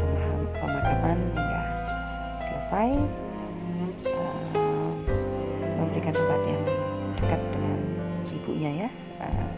[0.62, 1.62] pemakaman hingga
[2.46, 2.90] selesai
[4.54, 4.96] uh,
[5.82, 6.64] memberikan tempat yang
[7.18, 7.78] dekat dengan
[8.30, 8.90] ibunya ya.
[9.18, 9.50] Uh,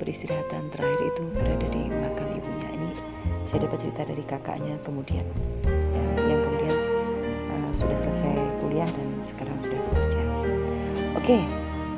[0.00, 2.68] peristirahatan terakhir itu berada di makam ibunya.
[2.72, 2.90] Ini
[3.52, 5.24] saya dapat cerita dari kakaknya kemudian
[5.68, 6.76] ya, yang kemudian
[7.52, 10.20] uh, sudah selesai kuliah dan sekarang sudah bekerja
[11.18, 11.38] oke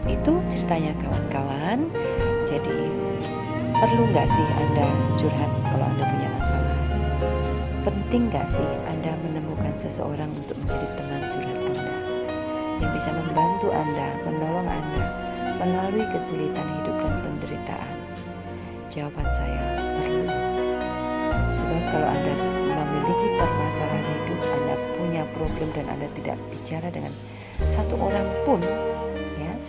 [0.08, 1.84] itu ceritanya kawan-kawan
[2.48, 2.90] jadi
[3.80, 6.76] Perlu nggak sih Anda curhat kalau Anda punya masalah?
[7.80, 11.94] Penting nggak sih Anda menemukan seseorang untuk menjadi teman curhat Anda
[12.84, 15.04] yang bisa membantu Anda, menolong Anda
[15.64, 17.96] melalui kesulitan hidup dan penderitaan?
[18.92, 19.62] Jawaban saya
[19.96, 20.24] perlu.
[21.56, 22.32] Sebab kalau Anda
[22.68, 27.16] memiliki permasalahan hidup, Anda punya problem dan Anda tidak bicara dengan
[27.64, 28.60] satu orang pun,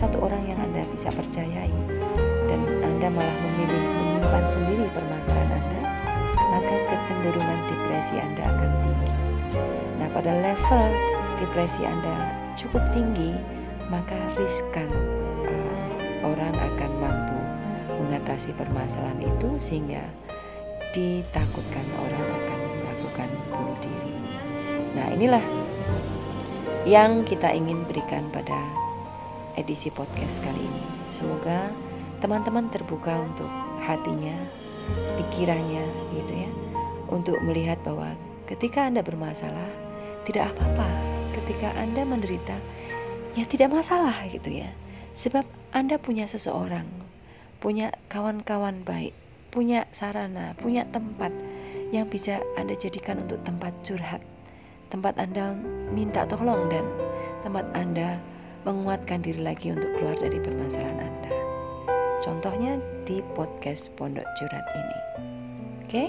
[0.02, 1.70] satu orang yang Anda bisa percayai,
[2.50, 5.80] dan Anda malah memilih menyimpan sendiri permasalahan Anda,
[6.50, 9.10] maka kecenderungan depresi Anda akan tinggi.
[10.02, 10.84] Nah, pada level
[11.38, 13.38] depresi Anda cukup tinggi,
[13.94, 14.90] maka riskan
[15.46, 17.38] uh, orang akan mampu
[18.02, 20.02] mengatasi permasalahan itu sehingga
[20.90, 24.18] ditakutkan orang akan melakukan bunuh diri.
[24.98, 25.44] Nah, inilah
[26.90, 28.58] yang kita ingin berikan pada
[29.56, 30.82] edisi podcast kali ini.
[31.12, 31.68] Semoga
[32.24, 33.50] teman-teman terbuka untuk
[33.84, 34.34] hatinya,
[35.20, 35.84] pikirannya
[36.16, 36.50] gitu ya.
[37.12, 38.16] Untuk melihat bahwa
[38.48, 39.68] ketika Anda bermasalah
[40.24, 40.88] tidak apa-apa.
[41.42, 42.56] Ketika Anda menderita
[43.34, 44.70] ya tidak masalah gitu ya.
[45.12, 45.44] Sebab
[45.76, 46.88] Anda punya seseorang,
[47.60, 49.12] punya kawan-kawan baik,
[49.52, 51.32] punya sarana, punya tempat
[51.92, 54.24] yang bisa Anda jadikan untuk tempat curhat.
[54.88, 55.56] Tempat Anda
[55.92, 56.84] minta tolong dan
[57.44, 58.16] tempat Anda
[58.62, 61.32] menguatkan diri lagi untuk keluar dari permasalahan Anda.
[62.22, 64.98] Contohnya di podcast Pondok Curhat ini.
[65.82, 66.04] Oke,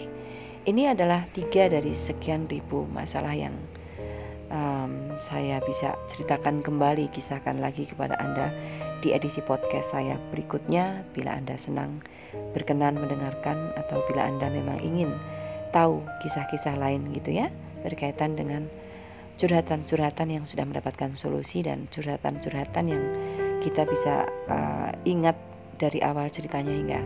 [0.69, 3.57] ini adalah tiga dari sekian ribu masalah yang
[4.53, 8.53] um, saya bisa ceritakan kembali, kisahkan lagi kepada Anda
[9.01, 11.01] di edisi podcast saya berikutnya.
[11.17, 12.05] Bila Anda senang
[12.53, 15.09] berkenan mendengarkan atau bila Anda memang ingin
[15.73, 17.49] tahu kisah-kisah lain gitu ya
[17.81, 18.69] berkaitan dengan
[19.37, 23.03] curhatan-curhatan yang sudah mendapatkan solusi dan curhatan-curhatan yang
[23.65, 25.35] kita bisa uh, ingat
[25.81, 27.01] dari awal ceritanya hingga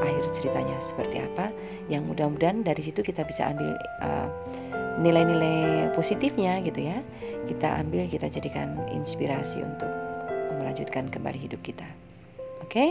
[0.00, 1.52] akhir ceritanya seperti apa
[1.92, 4.28] yang mudah-mudahan dari situ kita bisa ambil uh,
[5.00, 6.98] nilai-nilai positifnya gitu ya
[7.46, 9.88] kita ambil kita jadikan inspirasi untuk
[10.60, 11.86] melanjutkan kembali hidup kita
[12.64, 12.88] oke okay?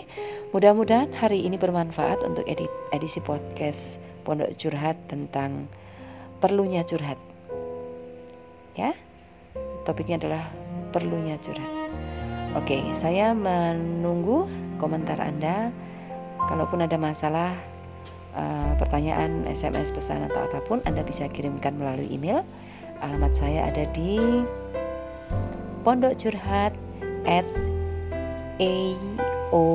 [0.54, 2.46] mudah-mudahan hari ini bermanfaat untuk
[2.94, 5.66] edisi podcast pondok curhat tentang
[6.40, 7.18] perlunya curhat
[8.80, 8.96] ya
[9.84, 10.48] topiknya adalah
[10.96, 11.92] perlunya curhat
[12.56, 14.48] oke saya menunggu
[14.80, 15.76] komentar Anda.
[16.48, 17.52] Kalaupun ada masalah,
[18.34, 22.48] uh, pertanyaan, SMS, pesan atau apa pun, Anda bisa kirimkan melalui email.
[23.04, 24.48] Alamat saya ada di
[25.84, 26.72] pondokcurhat
[27.28, 27.46] at
[28.60, 29.68] aol.com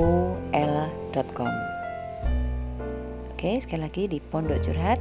[3.33, 4.99] Oke, sekali lagi di pondok curhat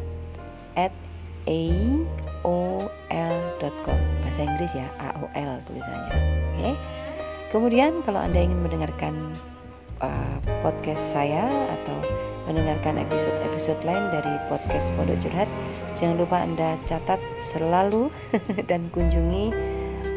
[0.76, 0.92] at
[1.48, 3.53] aol.com
[4.24, 6.12] Bahasa Inggris ya, AOL tulisannya
[6.54, 6.70] Oke
[7.54, 9.14] Kemudian kalau Anda ingin mendengarkan
[10.02, 10.36] uh,
[10.66, 11.98] podcast saya atau
[12.50, 15.46] mendengarkan episode-episode lain dari podcast Pondok Curhat,
[15.96, 17.22] jangan lupa Anda catat
[17.54, 18.10] selalu
[18.68, 19.54] dan kunjungi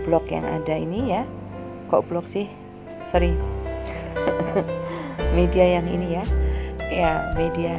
[0.09, 1.21] blog yang ada ini ya.
[1.93, 2.49] Kok blog sih?
[3.07, 3.31] Sorry.
[5.37, 6.23] media yang ini ya.
[6.89, 7.77] Ya, media